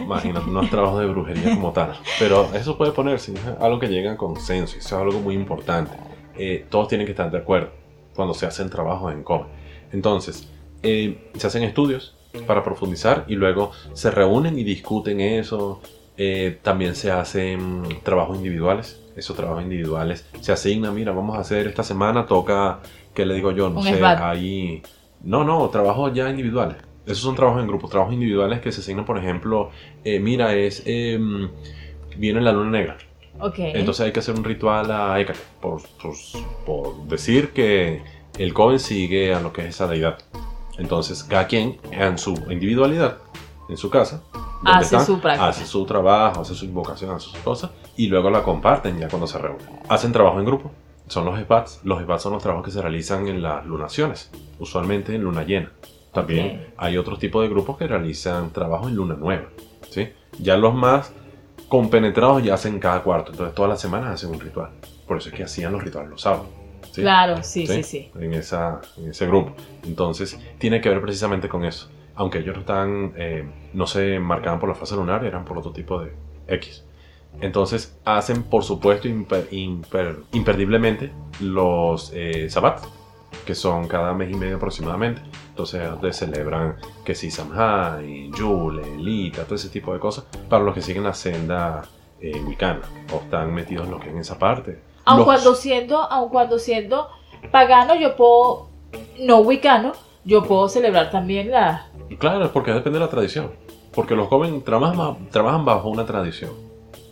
Imagínate, 0.00 0.50
no 0.50 0.62
es 0.62 0.70
trabajo 0.70 0.98
de 0.98 1.06
brujería 1.06 1.54
como 1.54 1.72
tal. 1.72 1.94
Pero 2.18 2.48
eso 2.54 2.76
puede 2.76 2.92
ponerse, 2.92 3.32
es 3.32 3.40
algo 3.60 3.78
que 3.78 3.88
llega 3.88 4.12
a 4.12 4.16
consenso, 4.16 4.76
eso 4.76 4.96
es 4.96 5.02
algo 5.02 5.20
muy 5.20 5.34
importante. 5.34 5.96
Eh, 6.36 6.66
todos 6.68 6.88
tienen 6.88 7.06
que 7.06 7.12
estar 7.12 7.30
de 7.30 7.38
acuerdo 7.38 7.70
cuando 8.14 8.34
se 8.34 8.44
hacen 8.46 8.68
trabajos 8.68 9.12
en 9.12 9.22
coven. 9.22 9.46
Entonces, 9.92 10.50
eh, 10.82 11.30
se 11.36 11.46
hacen 11.46 11.62
estudios 11.62 12.14
para 12.46 12.62
profundizar 12.62 13.24
y 13.28 13.34
luego 13.34 13.72
se 13.92 14.10
reúnen 14.10 14.58
y 14.58 14.64
discuten 14.64 15.20
eso. 15.20 15.80
Eh, 16.18 16.58
también 16.62 16.94
se 16.94 17.10
hacen 17.10 17.82
trabajos 18.02 18.36
individuales. 18.36 19.02
Esos 19.16 19.36
trabajos 19.36 19.62
individuales 19.62 20.26
se 20.40 20.52
asignan, 20.52 20.94
mira, 20.94 21.12
vamos 21.12 21.36
a 21.36 21.40
hacer 21.40 21.66
esta 21.66 21.82
semana, 21.82 22.26
toca, 22.26 22.80
¿qué 23.14 23.24
le 23.24 23.34
digo 23.34 23.50
yo? 23.52 23.70
No 23.70 23.82
sé, 23.82 24.02
ahí... 24.04 24.82
No, 25.22 25.44
no, 25.44 25.68
trabajos 25.70 26.12
ya 26.14 26.28
individuales. 26.28 26.76
Esos 27.06 27.20
son 27.20 27.34
trabajos 27.34 27.62
en 27.62 27.68
grupo, 27.68 27.88
trabajos 27.88 28.12
individuales 28.14 28.60
que 28.60 28.72
se 28.72 28.80
asignan, 28.80 29.04
por 29.04 29.18
ejemplo, 29.18 29.70
eh, 30.04 30.20
mira, 30.20 30.54
es... 30.54 30.82
em, 30.84 31.48
viene 32.16 32.40
la 32.40 32.52
luna 32.52 32.70
negra. 32.70 32.96
Ok. 33.40 33.58
Entonces 33.58 34.06
hay 34.06 34.12
que 34.12 34.20
hacer 34.20 34.34
un 34.34 34.44
ritual 34.44 34.90
a 34.90 35.18
Hécate, 35.20 35.38
por, 35.60 35.82
por, 36.02 36.14
por 36.64 37.08
decir 37.08 37.50
que 37.50 38.02
el 38.38 38.54
coven 38.54 38.78
sigue 38.78 39.34
a 39.34 39.40
lo 39.40 39.52
que 39.52 39.62
es 39.62 39.68
esa 39.68 39.86
deidad. 39.86 40.18
Entonces 40.78 41.24
cada 41.24 41.46
quien 41.46 41.78
en 41.90 42.18
su 42.18 42.34
individualidad, 42.50 43.18
en 43.68 43.76
su 43.76 43.90
casa, 43.90 44.22
Hace 44.64 44.98
su 45.00 45.20
práctica. 45.20 45.48
hace 45.48 45.66
su 45.66 45.84
trabajo, 45.84 46.40
hace 46.40 46.54
su 46.54 46.64
invocación, 46.64 47.10
hace 47.10 47.28
sus 47.28 47.38
cosas, 47.40 47.70
y 47.96 48.08
luego 48.08 48.30
la 48.30 48.42
comparten 48.42 48.98
ya 48.98 49.08
cuando 49.08 49.26
se 49.26 49.38
reúnen. 49.38 49.66
Hacen 49.88 50.12
trabajo 50.12 50.38
en 50.38 50.46
grupo, 50.46 50.70
son 51.08 51.24
los 51.24 51.38
EPATs. 51.38 51.80
Los 51.84 52.00
EPATs 52.02 52.22
son 52.22 52.32
los 52.32 52.42
trabajos 52.42 52.64
que 52.64 52.70
se 52.72 52.80
realizan 52.82 53.28
en 53.28 53.42
las 53.42 53.64
lunaciones, 53.66 54.30
usualmente 54.58 55.14
en 55.14 55.22
luna 55.22 55.44
llena. 55.44 55.72
También 56.12 56.68
hay 56.78 56.96
otros 56.96 57.18
tipos 57.18 57.42
de 57.42 57.48
grupos 57.50 57.76
que 57.76 57.86
realizan 57.86 58.50
trabajo 58.50 58.88
en 58.88 58.96
luna 58.96 59.14
nueva. 59.14 59.48
¿sí? 59.90 60.08
Ya 60.38 60.56
los 60.56 60.74
más 60.74 61.12
compenetrados 61.68 62.42
ya 62.42 62.54
hacen 62.54 62.78
cada 62.78 63.02
cuarto, 63.02 63.32
entonces 63.32 63.54
todas 63.54 63.68
las 63.68 63.80
semanas 63.80 64.14
hacen 64.14 64.30
un 64.30 64.40
ritual. 64.40 64.70
Por 65.06 65.18
eso 65.18 65.28
es 65.28 65.34
que 65.34 65.44
hacían 65.44 65.72
los 65.72 65.82
rituales 65.82 66.10
los 66.10 66.22
sábados. 66.22 66.46
¿Sí? 66.92 67.00
Claro, 67.02 67.42
sí, 67.42 67.66
¿Sí? 67.66 67.82
sí. 67.82 68.10
En, 68.18 68.32
esa, 68.34 68.80
en 68.96 69.10
ese 69.10 69.26
grupo. 69.26 69.54
Entonces, 69.84 70.38
tiene 70.58 70.80
que 70.80 70.88
ver 70.88 71.00
precisamente 71.00 71.48
con 71.48 71.64
eso. 71.64 71.90
Aunque 72.14 72.38
ellos 72.38 72.54
no 72.54 72.60
están, 72.60 73.12
eh, 73.16 73.46
no 73.74 73.86
se 73.86 74.18
marcaban 74.18 74.58
por 74.58 74.68
la 74.68 74.74
fase 74.74 74.94
lunar, 74.96 75.24
eran 75.24 75.44
por 75.44 75.58
otro 75.58 75.72
tipo 75.72 76.00
de 76.02 76.12
X. 76.48 76.84
Entonces, 77.40 77.98
hacen, 78.04 78.44
por 78.44 78.64
supuesto, 78.64 79.08
imper- 79.08 79.48
imper- 79.50 80.22
imperdiblemente 80.32 81.12
los 81.40 82.10
eh, 82.14 82.48
que 83.44 83.54
son 83.54 83.86
cada 83.86 84.14
mes 84.14 84.30
y 84.30 84.34
medio 84.34 84.56
aproximadamente. 84.56 85.20
Entonces, 85.50 85.88
donde 85.90 86.12
celebran 86.12 86.76
que 87.04 87.14
si 87.14 87.30
Samhain, 87.30 88.32
Yule, 88.32 88.96
Lita, 88.96 89.44
todo 89.44 89.54
ese 89.56 89.68
tipo 89.68 89.92
de 89.92 90.00
cosas, 90.00 90.24
para 90.48 90.64
los 90.64 90.74
que 90.74 90.80
siguen 90.82 91.04
la 91.04 91.12
senda 91.14 91.82
eh, 92.20 92.40
wicana 92.46 92.80
o 93.12 93.16
están 93.16 93.52
metidos 93.52 93.84
en 93.84 93.90
lo 93.90 94.00
que 94.00 94.08
es 94.08 94.14
en 94.14 94.20
esa 94.20 94.38
parte. 94.38 94.80
Aun 95.06 95.18
Los- 95.18 95.24
cuando 95.26 95.54
siendo, 95.54 96.02
aun 96.02 96.28
cuando 96.28 96.58
siendo 96.58 97.08
pagano, 97.50 97.94
yo 97.94 98.14
puedo, 98.16 98.68
no 99.20 99.38
wicano, 99.38 99.92
yo 100.24 100.42
puedo 100.42 100.68
celebrar 100.68 101.10
también 101.10 101.50
la... 101.50 101.88
Claro, 102.18 102.50
porque 102.52 102.72
depende 102.72 102.98
de 102.98 103.04
la 103.04 103.10
tradición. 103.10 103.50
Porque 103.94 104.14
los 104.14 104.28
jóvenes 104.28 104.62
trabajan, 104.64 104.96
ba- 104.98 105.16
trabajan 105.30 105.64
bajo 105.64 105.88
una 105.88 106.04
tradición. 106.04 106.50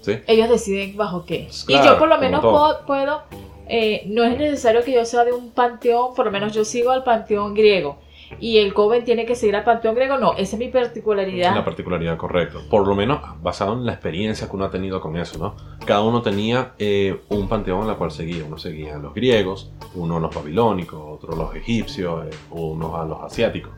¿sí? 0.03 0.19
Ellos 0.27 0.49
deciden 0.51 0.97
bajo 0.97 1.25
qué. 1.25 1.49
Y 1.69 1.75
yo 1.85 1.99
por 1.99 2.09
lo 2.09 2.19
menos 2.19 2.43
puedo, 2.43 2.87
puedo, 2.87 3.23
eh, 3.69 4.03
no 4.07 4.23
es 4.25 4.37
necesario 4.39 4.83
que 4.85 4.93
yo 4.93 5.05
sea 5.07 5.25
de 5.25 5.33
un 5.33 5.51
panteón, 5.53 6.15
por 6.15 6.27
lo 6.27 6.31
menos 6.33 6.53
yo 6.53 6.65
sigo 6.65 6.91
al 6.91 7.05
panteón 7.05 7.55
griego. 7.55 7.97
Y 8.41 8.59
el 8.59 8.73
joven 8.73 9.05
tiene 9.05 9.27
que 9.27 9.35
seguir 9.35 9.57
al 9.57 9.65
panteón 9.65 9.95
griego, 9.95 10.19
no, 10.19 10.33
esa 10.33 10.57
es 10.57 10.59
mi 10.59 10.69
particularidad. 10.69 11.55
La 11.55 11.65
particularidad 11.65 12.17
correcta. 12.17 12.59
Por 12.71 12.87
lo 12.87 12.95
menos 12.95 13.21
basado 13.43 13.75
en 13.75 13.87
la 13.87 13.93
experiencia 13.93 14.49
que 14.49 14.57
uno 14.57 14.65
ha 14.65 14.71
tenido 14.71 15.01
con 15.01 15.17
eso, 15.17 15.39
¿no? 15.39 15.57
Cada 15.85 16.03
uno 16.03 16.23
tenía 16.23 16.75
eh, 16.79 17.21
un 17.29 17.49
panteón 17.49 17.83
en 17.83 17.89
la 17.89 17.95
cual 17.95 18.11
seguía. 18.11 18.45
Uno 18.45 18.59
seguía 18.59 18.97
a 18.97 18.99
los 18.99 19.15
griegos, 19.15 19.73
uno 19.95 20.17
a 20.17 20.21
los 20.21 20.35
babilónicos, 20.35 21.01
otro 21.01 21.35
a 21.35 21.37
los 21.37 21.55
egipcios, 21.55 22.27
eh, 22.27 22.31
uno 22.51 22.97
a 22.97 23.05
los 23.05 23.23
asiáticos. 23.23 23.73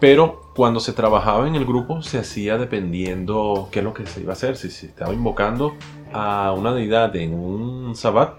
Pero 0.00 0.52
cuando 0.54 0.78
se 0.78 0.92
trabajaba 0.92 1.48
en 1.48 1.56
el 1.56 1.64
grupo 1.64 2.02
se 2.02 2.18
hacía 2.18 2.56
dependiendo 2.56 3.68
qué 3.72 3.80
es 3.80 3.84
lo 3.84 3.94
que 3.94 4.06
se 4.06 4.20
iba 4.20 4.32
a 4.32 4.34
hacer. 4.34 4.56
Si 4.56 4.70
se 4.70 4.86
estaba 4.86 5.12
invocando 5.12 5.74
a 6.12 6.54
una 6.56 6.72
deidad 6.72 7.14
en 7.16 7.34
un 7.34 7.96
sabbat, 7.96 8.34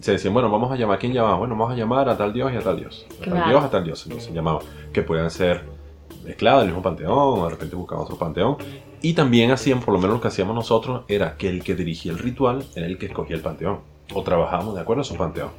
se 0.00 0.12
decían, 0.12 0.32
bueno, 0.34 0.50
vamos 0.50 0.70
a 0.72 0.76
llamar 0.76 0.96
a 0.96 0.98
quién 0.98 1.12
llamaba. 1.12 1.36
Bueno, 1.38 1.54
vamos 1.56 1.72
a 1.72 1.76
llamar 1.76 2.08
a 2.08 2.16
tal 2.16 2.32
dios 2.32 2.52
y 2.52 2.56
a 2.56 2.60
tal 2.60 2.76
dios. 2.78 3.06
A 3.10 3.24
tal 3.24 3.32
Claro. 3.32 3.48
dios, 3.50 3.64
a 3.64 3.70
tal 3.70 3.84
dios. 3.84 4.06
Entonces 4.06 4.32
llamaban. 4.32 4.62
Que 4.92 5.02
podían 5.02 5.30
ser 5.30 5.64
mezcladas 6.24 6.60
del 6.60 6.68
mismo 6.68 6.82
panteón, 6.82 7.12
o 7.14 7.44
de 7.44 7.50
repente 7.50 7.74
buscaban 7.76 8.04
otro 8.04 8.16
panteón. 8.16 8.56
Y 9.02 9.14
también 9.14 9.50
hacían, 9.50 9.80
por 9.80 9.94
lo 9.94 10.00
menos 10.00 10.16
lo 10.16 10.20
que 10.20 10.28
hacíamos 10.28 10.54
nosotros, 10.54 11.02
era 11.08 11.36
que 11.36 11.48
el 11.48 11.62
que 11.62 11.74
dirigía 11.74 12.12
el 12.12 12.18
ritual 12.18 12.64
era 12.74 12.86
el 12.86 12.98
que 12.98 13.06
escogía 13.06 13.36
el 13.36 13.42
panteón. 13.42 13.80
O 14.14 14.22
trabajábamos 14.22 14.74
de 14.74 14.80
acuerdo 14.80 15.02
a 15.02 15.04
su 15.04 15.16
panteón. 15.16 15.50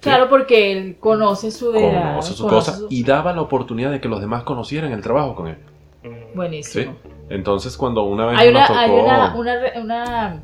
Claro, 0.00 0.28
porque 0.28 0.72
él 0.72 0.96
conoce 0.98 1.50
su. 1.52 1.70
Conoce 1.72 2.32
su 2.34 2.42
conoce 2.42 2.70
cosa 2.72 2.76
su- 2.78 2.86
y 2.90 3.04
daba 3.04 3.32
la 3.32 3.40
oportunidad 3.42 3.90
de 3.92 4.00
que 4.00 4.08
los 4.08 4.20
demás 4.20 4.42
conocieran 4.42 4.90
el 4.92 5.00
trabajo 5.00 5.34
con 5.36 5.46
él. 5.48 5.58
¿sí? 6.02 6.08
Buenísimo. 6.34 6.96
Entonces, 7.30 7.76
cuando 7.76 8.02
una 8.02 8.26
vez 8.26 8.38
Hay, 8.40 8.48
nos 8.52 8.56
una, 8.56 8.66
tocó 8.66 8.78
hay, 8.80 8.90
una, 8.90 9.34
una, 9.36 9.80
una- 9.82 10.42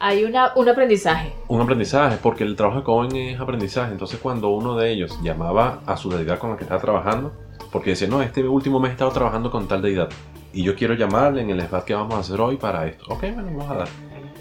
hay 0.00 0.24
una, 0.24 0.52
un 0.54 0.68
aprendizaje. 0.68 1.32
un 1.48 1.60
aprendizaje, 1.60 2.18
porque 2.22 2.44
el 2.44 2.56
trabajo 2.56 2.78
de 2.78 2.84
Cohen 2.84 3.16
es 3.16 3.40
aprendizaje. 3.40 3.92
Entonces, 3.92 4.18
cuando 4.20 4.48
uno 4.50 4.76
de 4.76 4.90
ellos 4.92 5.18
llamaba 5.22 5.80
a 5.86 5.96
su 5.96 6.10
deidad 6.10 6.38
con 6.38 6.50
la 6.50 6.56
que 6.56 6.64
estaba 6.64 6.80
trabajando, 6.80 7.32
porque 7.72 7.90
decía, 7.90 8.08
no, 8.08 8.22
este 8.22 8.46
último 8.46 8.80
mes 8.80 8.90
he 8.90 8.92
estado 8.92 9.10
trabajando 9.10 9.50
con 9.50 9.66
tal 9.68 9.82
deidad. 9.82 10.08
Y 10.52 10.62
yo 10.62 10.74
quiero 10.74 10.94
llamarle 10.94 11.42
en 11.42 11.50
el 11.50 11.60
SBAT 11.60 11.84
que 11.84 11.94
vamos 11.94 12.14
a 12.14 12.18
hacer 12.20 12.40
hoy 12.40 12.56
para 12.56 12.86
esto. 12.86 13.04
Ok, 13.08 13.20
bueno, 13.34 13.46
vamos 13.46 13.70
a 13.70 13.74
dar. 13.74 13.88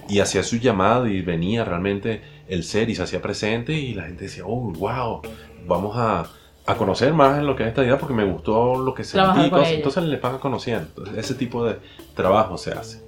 Y 0.07 0.19
hacía 0.19 0.41
su 0.43 0.57
llamada 0.57 1.09
y 1.09 1.21
venía 1.21 1.65
realmente 1.65 2.21
el 2.47 2.63
ser 2.63 2.89
y 2.89 2.95
se 2.95 3.03
hacía 3.03 3.21
presente 3.21 3.73
y 3.73 3.93
la 3.93 4.03
gente 4.03 4.23
decía, 4.25 4.43
oh, 4.45 4.71
wow, 4.71 5.21
vamos 5.67 5.97
a, 5.97 6.25
a 6.65 6.75
conocer 6.75 7.13
más 7.13 7.37
en 7.37 7.45
lo 7.45 7.55
que 7.57 7.63
es 7.63 7.69
esta 7.69 7.81
deidad 7.81 7.99
porque 7.99 8.13
me 8.13 8.23
gustó 8.23 8.77
lo 8.77 8.93
que 8.93 9.03
sentí. 9.03 9.17
Trabajar 9.17 9.49
cosas". 9.49 9.67
ella. 9.67 9.77
Entonces 9.77 10.03
les 10.05 10.21
van 10.21 10.37
conociendo. 10.37 10.87
Entonces, 10.87 11.17
ese 11.17 11.33
tipo 11.35 11.65
de 11.65 11.77
trabajo 12.15 12.57
se 12.57 12.71
hace. 12.71 13.03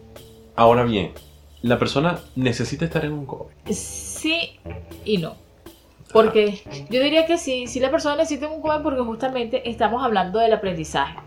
Ahora 0.58 0.84
bien, 0.84 1.14
la 1.62 1.78
persona 1.78 2.19
necesita 2.36 2.86
estar 2.86 3.06
en 3.06 3.13
un 3.13 3.26
coven. 3.26 3.56
Sí 3.72 4.60
y 5.06 5.17
no. 5.17 5.36
Porque 6.12 6.62
yo 6.89 7.04
diría 7.04 7.26
que 7.26 7.38
sí, 7.38 7.67
sí 7.67 7.80
la 7.80 7.91
persona 7.91 8.15
necesita 8.15 8.48
un 8.48 8.62
joven 8.62 8.82
porque 8.82 9.02
justamente 9.02 9.69
estamos 9.69 10.04
hablando 10.04 10.39
del 10.39 10.54
aprendizaje. 10.54 11.19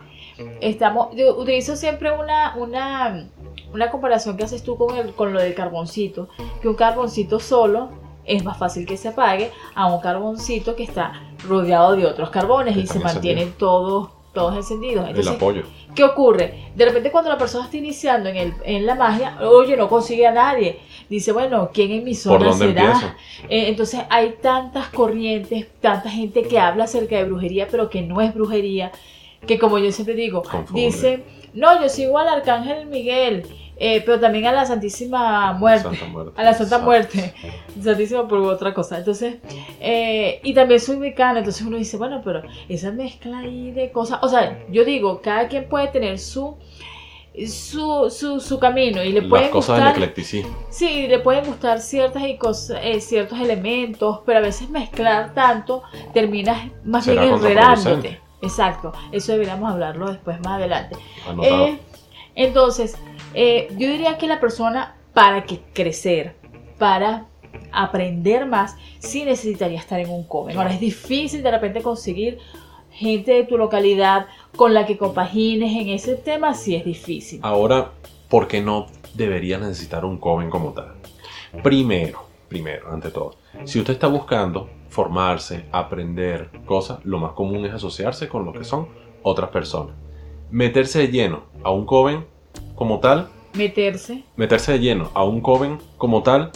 Estamos, 0.61 1.15
yo 1.15 1.37
utilizo 1.37 1.77
siempre 1.77 2.11
una, 2.11 2.57
una, 2.57 3.29
una 3.73 3.91
comparación 3.91 4.37
que 4.37 4.45
haces 4.45 4.65
tú 4.65 4.77
con, 4.77 4.97
el, 4.97 5.13
con 5.15 5.33
lo 5.33 5.41
del 5.41 5.55
carboncito, 5.55 6.29
que 6.61 6.69
un 6.69 6.75
carboncito 6.75 7.39
solo 7.39 7.91
es 8.25 8.43
más 8.43 8.59
fácil 8.59 8.87
que 8.87 8.97
se 8.97 9.09
apague 9.09 9.51
a 9.75 9.93
un 9.93 10.01
carboncito 10.01 10.75
que 10.75 10.85
está 10.85 11.13
rodeado 11.47 11.97
de 11.97 12.07
otros 12.07 12.31
carbones 12.31 12.77
y 12.77 12.87
se 12.87 12.99
mantienen 12.99 13.53
todos, 13.53 14.11
todos 14.33 14.57
encendidos. 14.57 15.09
el 15.11 15.29
apoyo. 15.29 15.63
¿Qué 15.95 16.05
ocurre? 16.05 16.71
De 16.75 16.85
repente 16.87 17.11
cuando 17.11 17.29
la 17.31 17.37
persona 17.39 17.65
está 17.65 17.77
iniciando 17.77 18.29
en, 18.29 18.37
el, 18.37 18.55
en 18.65 18.87
la 18.87 18.95
magia, 18.95 19.37
oye, 19.43 19.77
no 19.77 19.89
consigue 19.89 20.27
a 20.27 20.33
nadie. 20.33 20.79
Dice, 21.09 21.33
bueno, 21.33 21.71
¿quién 21.75 21.91
en 21.91 22.05
mi 22.05 22.13
¿Por 22.13 22.21
zona 22.23 22.49
dónde 22.49 22.67
será? 22.69 23.17
Eh, 23.49 23.69
entonces 23.69 24.01
hay 24.09 24.37
tantas 24.41 24.89
corrientes, 24.89 25.67
tanta 25.81 26.09
gente 26.09 26.43
que 26.43 26.59
habla 26.59 26.85
acerca 26.85 27.17
de 27.17 27.25
brujería, 27.25 27.69
pero 27.71 27.91
que 27.91 28.01
no 28.01 28.21
es 28.23 28.33
brujería, 28.35 28.91
que 29.47 29.59
como 29.59 29.79
yo 29.79 29.93
siempre 29.93 30.15
digo, 30.15 30.43
Confunde. 30.43 30.81
dice, 30.87 31.25
no, 31.53 31.83
yo 31.83 31.89
sigo 31.91 32.19
al 32.19 32.29
Arcángel 32.29 32.87
Miguel, 32.87 33.45
eh, 33.77 34.03
pero 34.05 34.21
también 34.21 34.47
a 34.47 34.53
la 34.53 34.67
Santísima 34.67 35.53
Muerte. 35.55 35.83
Santa 35.83 36.07
Muerte. 36.07 36.33
A 36.41 36.45
la 36.45 36.55
Santa. 36.55 36.79
Muerte, 36.79 37.35
Santísima 37.83 38.29
por 38.29 38.39
otra 38.41 38.73
cosa. 38.75 38.99
Entonces, 38.99 39.37
eh, 39.81 40.41
y 40.43 40.55
también 40.55 40.81
soy 40.81 40.97
mexicana, 40.97 41.39
entonces 41.39 41.67
uno 41.67 41.77
dice, 41.77 41.97
bueno, 41.97 42.21
pero 42.25 42.43
esa 42.69 42.93
mezcla 42.93 43.39
ahí 43.39 43.71
de 43.73 43.91
cosas, 43.91 44.19
o 44.23 44.29
sea, 44.29 44.59
yo 44.71 44.85
digo, 44.85 45.21
cada 45.23 45.49
quien 45.49 45.69
puede 45.69 45.89
tener 45.89 46.19
su 46.19 46.57
su, 47.47 48.11
su, 48.11 48.41
su 48.41 48.59
camino 48.59 49.03
y 49.03 49.13
le 49.13 49.23
Las 49.23 49.31
pueden 49.31 49.51
cosas 49.51 49.77
del 49.77 49.85
gustar 49.87 50.03
eclecticismo. 50.03 50.57
Sí, 50.71 51.07
le 51.07 51.19
pueden 51.19 51.47
gustar 51.47 51.81
ciertas 51.81 52.25
y 52.25 52.37
cosas, 52.37 52.79
eh, 52.83 53.01
ciertos 53.01 53.41
elementos, 53.41 54.21
pero 54.27 54.41
a 54.41 54.43
veces 54.43 54.69
mezclar 54.69 55.33
tanto 55.35 55.83
terminas 56.13 56.71
más 56.85 57.05
Será 57.05 57.23
bien 57.23 57.35
enredándote. 57.35 58.21
Exacto, 58.43 58.93
eso 59.13 59.33
deberíamos 59.33 59.71
hablarlo 59.71 60.11
después 60.11 60.39
más 60.41 60.59
adelante. 60.59 60.97
Eh, 61.43 61.79
entonces, 62.35 62.97
eh, 63.35 63.69
yo 63.73 63.89
diría 63.89 64.19
que 64.19 64.27
la 64.27 64.41
persona 64.41 64.97
para 65.15 65.45
que 65.45 65.61
crecer, 65.73 66.37
para 66.79 67.27
aprender 67.73 68.47
más, 68.47 68.77
sí 68.99 69.25
necesitaría 69.25 69.79
estar 69.79 70.01
en 70.01 70.11
un 70.11 70.27
coven. 70.27 70.57
Ahora 70.57 70.73
es 70.73 70.81
difícil 70.81 71.43
de 71.43 71.51
repente 71.51 71.83
conseguir 71.83 72.39
gente 72.91 73.33
de 73.33 73.45
tu 73.45 73.57
localidad 73.57 74.27
con 74.57 74.75
la 74.75 74.87
que 74.87 74.99
compagines 74.99 75.73
en 75.77 75.89
ese 75.89 76.15
tema, 76.15 76.55
sí 76.55 76.75
es 76.75 76.85
difícil. 76.85 77.41
Ahora, 77.43 77.93
¿por 78.29 78.49
qué 78.49 78.61
no 78.61 78.87
debería 79.15 79.59
necesitar 79.59 80.05
un 80.05 80.19
coven 80.19 80.51
como 80.51 80.73
tal? 80.73 80.95
Primero, 81.63 82.27
primero, 82.49 82.91
ante 82.91 83.11
todo, 83.11 83.37
si 83.65 83.79
usted 83.79 83.95
está 83.95 84.07
buscando 84.07 84.69
formarse, 84.89 85.67
aprender 85.73 86.51
cosas, 86.67 87.05
lo 87.05 87.19
más 87.19 87.33
común 87.33 87.65
es 87.65 87.73
asociarse 87.73 88.29
con 88.29 88.45
lo 88.45 88.53
que 88.53 88.65
son 88.65 88.89
otras 89.23 89.51
personas. 89.51 89.95
Meterse 90.53 90.99
de 91.01 91.09
lleno 91.09 91.45
a 91.65 91.71
un 91.71 91.87
coven 91.87 92.27
como 92.77 93.01
tal, 93.01 93.29
Meterse. 93.55 94.23
meterse 94.37 94.73
de 94.73 94.81
lleno 94.81 95.11
a 95.15 95.25
un 95.25 95.41
coven 95.41 95.79
como 95.97 96.23
tal 96.23 96.51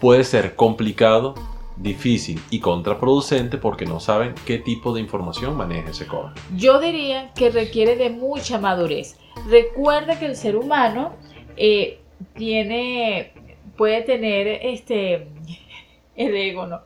puede 0.00 0.22
ser 0.24 0.54
complicado, 0.54 1.34
difícil 1.76 2.40
y 2.50 2.60
contraproducente 2.60 3.58
porque 3.58 3.86
no 3.86 3.98
saben 3.98 4.34
qué 4.46 4.58
tipo 4.58 4.94
de 4.94 5.00
información 5.00 5.56
maneja 5.56 5.90
ese 5.90 6.06
coven. 6.06 6.32
Yo 6.56 6.78
diría 6.78 7.32
que 7.34 7.50
requiere 7.50 7.96
de 7.96 8.10
mucha 8.10 8.58
madurez. 8.60 9.16
Recuerda 9.48 10.16
que 10.18 10.26
el 10.26 10.36
ser 10.36 10.54
humano 10.54 11.12
eh, 11.56 11.98
tiene, 12.36 13.32
puede 13.76 14.02
tener 14.02 14.46
este, 14.62 15.26
el 16.16 16.36
ego, 16.36 16.66
¿no? 16.66 16.82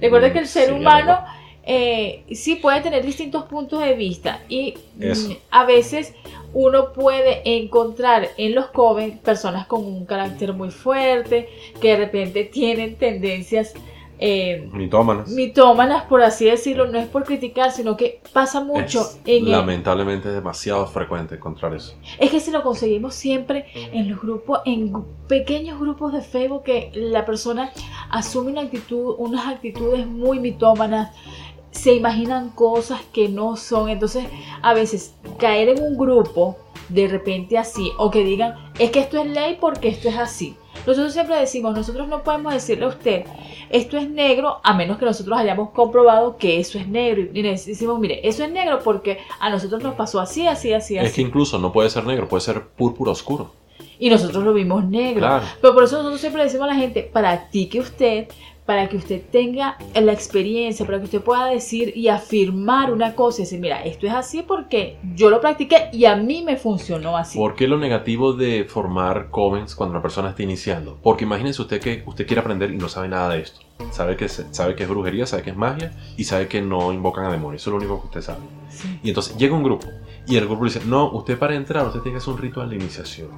Recuerda 0.00 0.28
Mm, 0.28 0.32
que 0.32 0.38
el 0.40 0.46
ser 0.46 0.64
sí, 0.66 0.70
el 0.74 0.80
humano 0.80 1.24
eh, 1.70 2.24
sí 2.32 2.56
puede 2.56 2.80
tener 2.80 3.04
distintos 3.04 3.44
puntos 3.44 3.80
de 3.82 3.92
vista 3.94 4.40
y 4.48 4.74
Eso. 4.98 5.28
mm, 5.30 5.34
a 5.50 5.64
veces 5.66 6.14
uno 6.54 6.94
puede 6.94 7.42
encontrar 7.58 8.30
en 8.38 8.54
los 8.54 8.68
coven 8.68 9.18
personas 9.18 9.66
con 9.66 9.84
un 9.84 10.06
carácter 10.06 10.54
muy 10.54 10.70
fuerte 10.70 11.46
que 11.80 11.88
de 11.90 11.96
repente 11.96 12.44
tienen 12.44 12.96
tendencias 12.96 13.74
eh, 14.20 14.68
Mitómanas. 14.72 15.28
mitómanas, 15.28 16.04
por 16.06 16.22
así 16.22 16.46
decirlo, 16.46 16.86
no 16.88 16.98
es 16.98 17.06
por 17.06 17.22
criticar, 17.24 17.70
sino 17.70 17.96
que 17.96 18.20
pasa 18.32 18.64
mucho 18.64 19.02
Es 19.02 19.20
en 19.26 19.44
el- 19.44 19.52
lamentablemente 19.52 20.28
es 20.30 20.34
demasiado 20.34 20.86
frecuente 20.88 21.36
encontrar 21.36 21.72
eso. 21.74 21.94
Es 22.18 22.30
que 22.30 22.40
si 22.40 22.50
lo 22.50 22.62
conseguimos 22.64 23.14
siempre 23.14 23.66
en 23.92 24.08
los 24.10 24.20
grupos, 24.20 24.60
en 24.64 24.92
pequeños 25.28 25.78
grupos 25.78 26.12
de 26.14 26.22
Facebook, 26.22 26.64
que 26.64 26.90
la 26.94 27.24
persona 27.26 27.70
asume 28.10 28.50
una 28.52 28.62
actitud, 28.62 29.14
unas 29.18 29.46
actitudes 29.46 30.04
muy 30.06 30.40
mitómanas, 30.40 31.14
se 31.70 31.94
imaginan 31.94 32.50
cosas 32.50 33.00
que 33.12 33.28
no 33.28 33.56
son. 33.56 33.88
Entonces, 33.88 34.24
a 34.62 34.74
veces 34.74 35.14
caer 35.38 35.68
en 35.70 35.82
un 35.82 35.96
grupo 35.96 36.56
de 36.88 37.06
repente 37.06 37.58
así, 37.58 37.92
o 37.98 38.10
que 38.10 38.24
digan, 38.24 38.54
es 38.78 38.90
que 38.90 39.00
esto 39.00 39.20
es 39.20 39.26
ley 39.30 39.58
porque 39.60 39.88
esto 39.88 40.08
es 40.08 40.16
así. 40.16 40.56
Nosotros 40.86 41.12
siempre 41.12 41.36
decimos, 41.36 41.74
nosotros 41.74 42.08
no 42.08 42.22
podemos 42.22 42.54
decirle 42.54 42.86
a 42.86 42.88
usted, 42.88 43.24
esto 43.68 43.98
es 43.98 44.08
negro, 44.08 44.60
a 44.64 44.74
menos 44.74 44.96
que 44.96 45.04
nosotros 45.04 45.36
hayamos 45.38 45.70
comprobado 45.70 46.38
que 46.38 46.58
eso 46.58 46.78
es 46.78 46.88
negro. 46.88 47.20
Y 47.32 47.42
le 47.42 47.50
decimos, 47.50 47.98
mire, 47.98 48.26
eso 48.26 48.44
es 48.44 48.50
negro 48.50 48.78
porque 48.82 49.18
a 49.40 49.50
nosotros 49.50 49.82
nos 49.82 49.94
pasó 49.94 50.20
así, 50.20 50.46
así, 50.46 50.72
así, 50.72 50.96
así. 50.96 51.06
Es 51.06 51.14
que 51.14 51.22
incluso 51.22 51.58
no 51.58 51.72
puede 51.72 51.90
ser 51.90 52.06
negro, 52.06 52.28
puede 52.28 52.40
ser 52.40 52.62
púrpura 52.68 53.12
oscuro. 53.12 53.50
Y 53.98 54.10
nosotros 54.10 54.44
lo 54.44 54.52
vimos 54.52 54.84
negro. 54.84 55.20
Claro. 55.20 55.44
Pero 55.60 55.74
por 55.74 55.84
eso 55.84 55.96
nosotros 55.96 56.20
siempre 56.20 56.40
le 56.40 56.44
decimos 56.44 56.68
a 56.68 56.72
la 56.72 56.78
gente, 56.78 57.08
practique 57.12 57.80
usted, 57.80 58.28
para 58.68 58.86
que 58.86 58.98
usted 58.98 59.22
tenga 59.32 59.78
la 59.94 60.12
experiencia, 60.12 60.84
para 60.84 60.98
que 60.98 61.04
usted 61.04 61.22
pueda 61.22 61.46
decir 61.46 61.90
y 61.96 62.08
afirmar 62.08 62.92
una 62.92 63.14
cosa 63.14 63.40
y 63.40 63.44
decir, 63.44 63.60
mira, 63.60 63.82
esto 63.82 64.06
es 64.06 64.12
así 64.12 64.42
porque 64.42 64.98
yo 65.14 65.30
lo 65.30 65.40
practiqué 65.40 65.88
y 65.90 66.04
a 66.04 66.16
mí 66.16 66.42
me 66.44 66.58
funcionó 66.58 67.16
así. 67.16 67.38
¿Por 67.38 67.54
qué 67.54 67.66
lo 67.66 67.78
negativo 67.78 68.34
de 68.34 68.66
formar 68.68 69.30
covens 69.30 69.74
cuando 69.74 69.94
la 69.94 70.02
persona 70.02 70.28
está 70.28 70.42
iniciando? 70.42 70.98
Porque 71.02 71.24
imagínese 71.24 71.62
usted 71.62 71.80
que 71.80 72.02
usted 72.04 72.26
quiere 72.26 72.42
aprender 72.42 72.70
y 72.70 72.76
no 72.76 72.90
sabe 72.90 73.08
nada 73.08 73.30
de 73.30 73.40
esto. 73.40 73.60
Sabe 73.90 74.18
que, 74.18 74.28
sabe 74.28 74.74
que 74.74 74.82
es 74.82 74.88
brujería, 74.90 75.24
sabe 75.24 75.44
que 75.44 75.50
es 75.50 75.56
magia 75.56 75.92
y 76.18 76.24
sabe 76.24 76.46
que 76.46 76.60
no 76.60 76.92
invocan 76.92 77.24
a 77.24 77.32
demonios. 77.32 77.62
Eso 77.62 77.70
es 77.70 77.72
lo 77.72 77.78
único 77.78 78.02
que 78.02 78.06
usted 78.08 78.20
sabe. 78.20 78.40
Sí. 78.68 79.00
Y 79.02 79.08
entonces 79.08 79.34
llega 79.38 79.54
un 79.54 79.62
grupo 79.62 79.86
y 80.26 80.36
el 80.36 80.44
grupo 80.44 80.64
le 80.66 80.70
dice, 80.70 80.84
no, 80.84 81.10
usted 81.12 81.38
para 81.38 81.54
entrar, 81.54 81.86
usted 81.86 82.00
tiene 82.00 82.18
que 82.18 82.22
hacer 82.22 82.34
un 82.34 82.38
ritual 82.38 82.68
de 82.68 82.76
iniciación. 82.76 83.30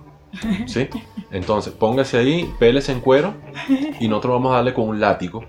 ¿Sí? 0.67 0.89
Entonces, 1.33 1.73
póngase 1.73 2.19
ahí, 2.19 2.51
pélese 2.59 2.93
en 2.93 3.01
cuero 3.01 3.35
y 4.01 4.09
nosotros 4.09 4.35
vamos 4.35 4.53
a 4.53 4.57
darle 4.57 4.75
con 4.75 4.89
un 4.89 5.01
látigo. 5.01 5.45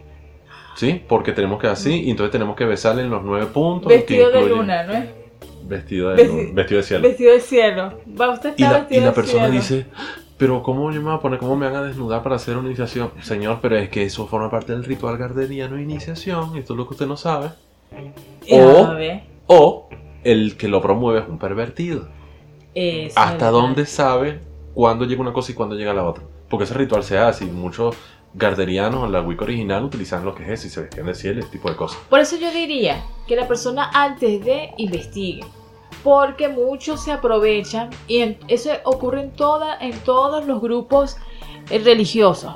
¿Sí? 0.75 1.01
Porque 1.07 1.33
tenemos 1.33 1.59
que 1.59 1.67
así, 1.67 2.03
y 2.03 2.11
entonces 2.11 2.31
tenemos 2.31 2.55
que 2.55 2.65
besarle 2.65 3.03
en 3.03 3.09
los 3.09 3.23
nueve 3.23 3.45
puntos. 3.47 3.91
que 3.91 3.97
Vestido 3.97 4.31
de 4.31 4.49
luna, 4.49 4.83
¿no 4.83 4.93
es? 4.93 5.05
Vestido 5.63 6.09
de, 6.09 6.23
Vesti- 6.23 6.27
luna, 6.27 6.53
vestido 6.53 6.77
de 6.77 6.83
cielo. 6.87 7.01
Vestido 7.07 7.33
de 7.33 7.39
cielo. 7.39 7.99
Va, 8.19 8.29
usted 8.31 8.53
Y 8.57 8.63
está 8.63 8.71
la, 8.73 8.77
y 8.77 8.81
vestido 8.81 9.01
la 9.01 9.07
de 9.07 9.13
persona 9.13 9.43
cielo. 9.45 9.53
dice, 9.61 9.85
pero 10.37 10.63
¿cómo 10.63 10.91
yo 10.91 10.99
me 11.01 11.07
voy 11.09 11.15
a 11.15 11.19
poner, 11.19 11.39
cómo 11.39 11.55
me 11.55 11.67
van 11.67 11.75
a 11.75 11.83
desnudar 11.83 12.23
para 12.23 12.35
hacer 12.37 12.57
una 12.57 12.67
iniciación? 12.67 13.11
Señor, 13.21 13.59
pero 13.61 13.77
es 13.77 13.89
que 13.89 14.03
eso 14.03 14.27
forma 14.27 14.49
parte 14.49 14.71
del 14.71 14.83
ritual 14.83 15.17
garderiano 15.17 15.75
de 15.75 15.83
iniciación, 15.83 16.55
y 16.55 16.59
esto 16.59 16.73
es 16.73 16.77
lo 16.77 16.87
que 16.87 16.93
usted 16.93 17.05
no 17.05 17.17
sabe. 17.17 17.49
O- 18.49 18.87
O 19.47 19.89
el 20.23 20.55
que 20.57 20.67
lo 20.67 20.81
promueve 20.81 21.19
es 21.19 21.27
un 21.27 21.37
pervertido. 21.37 22.07
eso 22.73 23.19
¿Hasta 23.19 23.49
dónde 23.51 23.85
sabe 23.85 24.39
cuándo 24.73 25.05
llega 25.05 25.21
una 25.21 25.33
cosa 25.33 25.51
y 25.51 25.55
cuándo 25.55 25.75
llega 25.75 25.93
la 25.93 26.03
otra? 26.03 26.23
Porque 26.49 26.65
ese 26.65 26.73
ritual 26.73 27.03
se 27.03 27.17
hace 27.17 27.45
y 27.45 27.49
muchos 27.49 27.95
garderianos 28.33 29.05
en 29.05 29.11
la 29.11 29.21
Wicca 29.21 29.43
original 29.43 29.83
utilizan 29.83 30.23
lo 30.23 30.33
que 30.33 30.43
es 30.43 30.49
eso 30.49 30.67
y 30.67 30.69
se 30.69 30.81
vestían 30.81 31.05
de 31.05 31.15
cielo 31.15 31.39
ese 31.41 31.49
tipo 31.49 31.69
de 31.69 31.75
cosas. 31.75 31.99
Por 32.09 32.19
eso 32.19 32.37
yo 32.37 32.51
diría 32.51 33.03
que 33.27 33.35
la 33.35 33.47
persona 33.47 33.89
antes 33.93 34.43
de 34.43 34.71
investigue, 34.77 35.43
porque 36.03 36.47
muchos 36.47 37.03
se 37.03 37.11
aprovechan 37.11 37.89
y 38.07 38.37
eso 38.47 38.71
ocurre 38.85 39.21
en, 39.21 39.31
toda, 39.31 39.77
en 39.79 39.97
todos 39.99 40.45
los 40.45 40.61
grupos 40.61 41.17
religiosos. 41.69 42.53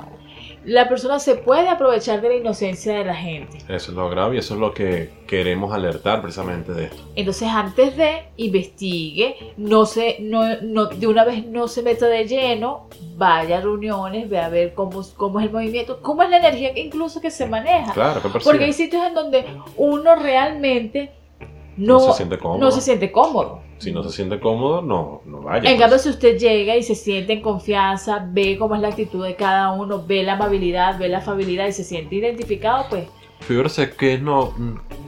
La 0.66 0.88
persona 0.88 1.20
se 1.20 1.36
puede 1.36 1.68
aprovechar 1.68 2.20
de 2.20 2.28
la 2.28 2.34
inocencia 2.34 2.92
de 2.98 3.04
la 3.04 3.14
gente. 3.14 3.58
Eso 3.68 3.92
es 3.92 3.96
lo 3.96 4.10
grave 4.10 4.34
y 4.34 4.38
eso 4.40 4.54
es 4.54 4.60
lo 4.60 4.74
que 4.74 5.10
queremos 5.28 5.72
alertar 5.72 6.20
precisamente 6.20 6.72
de 6.72 6.86
esto. 6.86 7.02
Entonces 7.14 7.48
antes 7.48 7.96
de 7.96 8.24
investigue, 8.36 9.36
no 9.56 9.86
se, 9.86 10.16
no, 10.20 10.42
no- 10.62 10.86
de 10.86 11.06
una 11.06 11.24
vez 11.24 11.46
no 11.46 11.68
se 11.68 11.82
meta 11.82 12.06
de 12.06 12.26
lleno, 12.26 12.88
vaya 13.16 13.58
a 13.58 13.60
reuniones, 13.60 14.28
ve 14.28 14.40
a 14.40 14.48
ver 14.48 14.74
cómo, 14.74 15.02
cómo 15.16 15.38
es 15.38 15.46
el 15.46 15.52
movimiento, 15.52 16.00
cómo 16.02 16.22
es 16.24 16.30
la 16.30 16.38
energía 16.38 16.74
que 16.74 16.80
incluso 16.80 17.20
que 17.20 17.30
se 17.30 17.46
maneja. 17.46 17.92
Claro, 17.92 18.20
que 18.20 18.28
Porque 18.28 18.64
hay 18.64 18.72
sitios 18.72 19.04
en 19.06 19.14
donde 19.14 19.44
uno 19.76 20.16
realmente 20.16 21.12
no, 21.76 21.94
No 21.94 22.00
se 22.00 22.12
siente 22.14 22.38
cómodo. 22.38 22.70
se 22.72 22.80
siente 22.80 23.12
cómodo. 23.12 23.60
Si 23.78 23.92
no 23.92 24.02
se 24.02 24.10
siente 24.10 24.40
cómodo, 24.40 24.80
no, 24.80 25.20
no 25.26 25.42
vaya. 25.42 25.58
En 25.70 25.76
pues. 25.76 25.80
cambio, 25.80 25.98
si 25.98 26.08
usted 26.08 26.38
llega 26.38 26.76
y 26.76 26.82
se 26.82 26.94
siente 26.94 27.34
en 27.34 27.42
confianza, 27.42 28.26
ve 28.30 28.56
cómo 28.58 28.74
es 28.74 28.80
la 28.80 28.88
actitud 28.88 29.24
de 29.24 29.36
cada 29.36 29.72
uno, 29.72 30.02
ve 30.06 30.22
la 30.22 30.32
amabilidad, 30.32 30.98
ve 30.98 31.08
la 31.08 31.18
afabilidad 31.18 31.66
y 31.66 31.72
se 31.72 31.84
siente 31.84 32.14
identificado, 32.16 32.86
pues 32.88 33.06
Fíjese 33.40 33.90
que 33.94 34.18
no, 34.18 34.54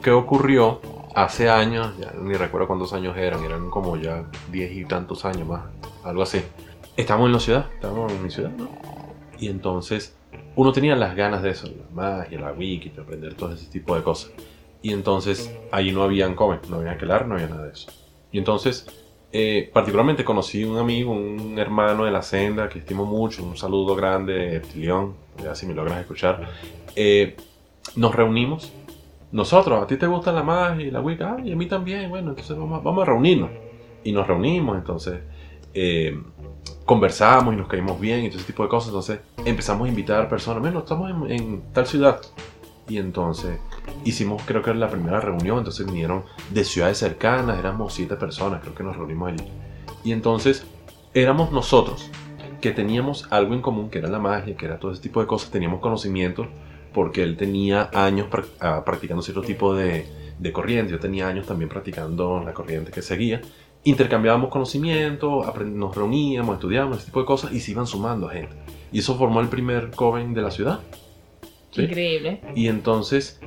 que 0.03 0.11
ocurrió 0.11 0.81
hace 1.15 1.51
años, 1.51 1.95
ya 1.99 2.13
ni 2.21 2.35
recuerdo 2.35 2.69
cuántos 2.69 2.93
años 2.93 3.17
eran, 3.17 3.43
eran 3.45 3.71
como 3.71 3.97
ya 3.97 4.31
diez 4.53 4.71
y 4.77 4.85
tantos 4.85 5.25
años 5.25 5.49
más, 5.49 5.65
algo 6.05 6.23
así. 6.23 6.43
Estábamos 6.97 7.27
en 7.27 7.33
la 7.33 7.41
ciudad, 7.41 7.67
estábamos 7.75 8.13
en 8.13 8.23
mi 8.23 8.31
ciudad, 8.31 8.51
¿no? 8.51 8.69
Y 9.41 9.49
entonces 9.49 10.17
uno 10.55 10.73
tenía 10.73 10.95
las 10.95 11.17
ganas 11.17 11.43
de 11.43 11.51
eso, 11.51 11.67
la 11.67 11.91
magia, 11.93 12.39
la 12.39 12.53
wiki, 12.53 12.91
de 12.91 13.03
aprender 13.03 13.35
todo 13.35 13.53
ese 13.53 13.67
tipo 13.67 13.97
de 13.97 14.03
cosas. 14.03 14.31
Y 14.83 14.93
entonces 14.93 15.53
allí 15.73 15.91
no 15.91 16.03
habían 16.03 16.37
comen, 16.37 16.61
no 16.69 16.77
había 16.77 16.93
aquelar, 16.93 17.27
no 17.27 17.35
había 17.35 17.49
nada 17.49 17.65
de 17.65 17.73
eso. 17.73 17.91
Y 18.33 18.39
entonces, 18.39 18.87
eh, 19.33 19.71
particularmente 19.73 20.25
conocí 20.25 20.65
un 20.65 20.79
amigo, 20.79 21.13
un 21.13 21.59
hermano 21.59 22.05
de 22.05 22.11
la 22.11 22.23
senda 22.23 22.69
que 22.69 22.79
estimo 22.79 23.05
mucho, 23.05 23.45
un 23.45 23.57
saludo 23.57 23.95
grande, 23.95 24.57
Eptilión, 24.57 25.15
ya 25.43 25.55
si 25.55 25.67
me 25.67 25.75
logras 25.75 26.01
escuchar. 26.01 26.49
Eh, 26.97 27.37
nos 27.97 28.15
reunimos. 28.15 28.73
Nosotros, 29.31 29.83
a 29.83 29.87
ti 29.87 29.97
te 29.97 30.07
gusta 30.07 30.33
la 30.33 30.43
magia 30.43 30.87
y 30.87 30.91
la 30.91 31.01
Wicca, 31.01 31.37
ah, 31.37 31.41
y 31.45 31.53
a 31.53 31.57
mí 31.57 31.67
también, 31.67 32.09
bueno, 32.09 32.31
entonces 32.31 32.57
vamos, 32.57 32.83
vamos 32.83 33.03
a 33.03 33.07
reunirnos. 33.07 33.51
Y 34.05 34.13
nos 34.13 34.27
reunimos, 34.27 34.79
entonces 34.79 35.21
eh, 35.75 36.19
conversamos 36.87 37.53
y 37.53 37.57
nos 37.59 37.69
caímos 37.69 38.01
bien 38.01 38.25
y 38.25 38.29
todo 38.29 38.39
ese 38.39 38.47
tipo 38.47 38.63
de 38.63 38.71
cosas. 38.71 38.89
Entonces 38.89 39.21
empezamos 39.45 39.87
a 39.87 39.89
invitar 39.91 40.29
personas, 40.31 40.63
bueno, 40.63 40.79
estamos 40.79 41.11
en, 41.11 41.31
en 41.31 41.63
tal 41.73 41.87
ciudad. 41.87 42.21
Y 42.89 42.97
entonces 42.97 43.59
hicimos, 44.05 44.43
creo 44.45 44.63
que 44.63 44.71
era 44.71 44.79
la 44.79 44.91
primera 44.91 45.21
reunión, 45.21 45.59
entonces 45.59 45.87
vinieron 45.87 46.25
de 46.51 46.65
ciudades 46.65 46.99
cercanas, 46.99 47.59
éramos 47.59 47.95
siete 47.95 48.17
personas, 48.17 48.61
creo 48.61 48.75
que 48.75 48.83
nos 48.83 48.97
reunimos 48.97 49.33
allí. 49.33 49.45
Y 50.05 50.13
entonces 50.13 50.67
éramos 51.15 51.53
nosotros 51.53 52.11
que 52.61 52.73
teníamos 52.73 53.27
algo 53.31 53.55
en 53.55 53.63
común, 53.63 53.91
que 53.91 53.99
era 53.99 54.09
la 54.09 54.19
magia, 54.19 54.57
que 54.57 54.67
era 54.67 54.79
todo 54.79 54.93
ese 54.93 55.03
tipo 55.03 55.21
de 55.21 55.27
cosas, 55.27 55.51
teníamos 55.51 55.81
conocimientos 55.81 56.47
porque 56.93 57.23
él 57.23 57.37
tenía 57.37 57.91
años 57.95 58.29
ah, 58.61 58.83
practicando 58.85 59.23
cierto 59.23 59.43
tipo 59.43 59.75
de, 59.75 60.07
de 60.39 60.53
corriente, 60.53 60.93
yo 60.93 60.99
tenía 60.99 61.29
años 61.29 61.47
también 61.47 61.69
practicando 61.69 62.43
la 62.45 62.53
corriente 62.53 62.91
que 62.91 63.03
seguía, 63.03 63.41
intercambiábamos 63.85 64.51
conocimiento, 64.51 65.45
nos 65.67 65.95
reuníamos, 65.95 66.55
estudiábamos, 66.55 66.99
ese 66.99 67.07
tipo 67.07 67.21
de 67.21 67.27
cosas, 67.27 67.53
y 67.53 67.61
se 67.61 67.73
iban 67.73 67.87
sumando 67.87 68.29
gente. 68.29 68.57
Y 68.93 69.01
eso 69.01 69.17
formó 69.17 69.41
el 69.41 69.49
primer 69.49 69.91
Coven 69.91 70.35
de 70.35 70.43
la 70.43 70.51
ciudad. 70.51 70.81
¿sí? 71.71 71.83
Increíble. 71.83 72.41
Y 72.55 72.69
entonces, 72.69 73.41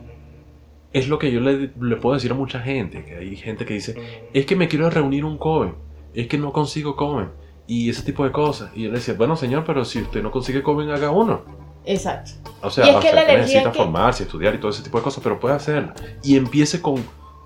es 0.94 1.08
lo 1.08 1.18
que 1.20 1.32
yo 1.32 1.40
le, 1.40 1.72
le 1.80 1.96
puedo 1.98 2.16
decir 2.16 2.32
a 2.32 2.36
mucha 2.36 2.60
gente, 2.60 3.06
que 3.06 3.16
hay 3.18 3.36
gente 3.36 3.66
que 3.66 3.74
dice, 3.76 3.96
es 4.34 4.46
que 4.46 4.56
me 4.56 4.68
quiero 4.68 4.90
reunir 4.90 5.24
un 5.26 5.38
Coven, 5.38 5.76
es 6.14 6.28
que 6.28 6.38
no 6.38 6.52
consigo 6.52 6.96
Coven, 6.96 7.30
y 7.68 7.90
ese 7.90 8.04
tipo 8.04 8.24
de 8.26 8.32
cosas. 8.32 8.72
Y 8.76 8.84
yo 8.84 8.90
le 8.90 8.96
decía, 8.98 9.14
bueno 9.14 9.36
señor, 9.36 9.64
pero 9.66 9.86
si 9.86 10.00
usted 10.02 10.22
no 10.22 10.32
consigue 10.32 10.62
Coven, 10.64 10.90
haga 10.90 11.12
uno. 11.12 11.42
Exacto. 11.86 12.32
O 12.62 12.70
sea, 12.70 12.86
Y 12.86 12.90
es 12.90 12.96
o 12.96 13.00
que 13.00 13.08
sea, 13.08 13.16
la 13.16 13.26
que 13.26 13.32
energía 13.34 13.46
necesita 13.60 13.72
que- 13.72 13.78
formarse, 13.78 14.24
estudiar 14.24 14.54
y 14.56 14.60
todo 14.60 14.72
ese 14.72 14.84
tipo 14.84 14.98
de 14.98 15.04
cosas, 15.04 15.24
pero 15.24 15.40
puede 15.40 15.56
hacerlo. 15.56 15.94
Y 16.24 16.36
empiece 16.38 16.82
con 16.82 16.96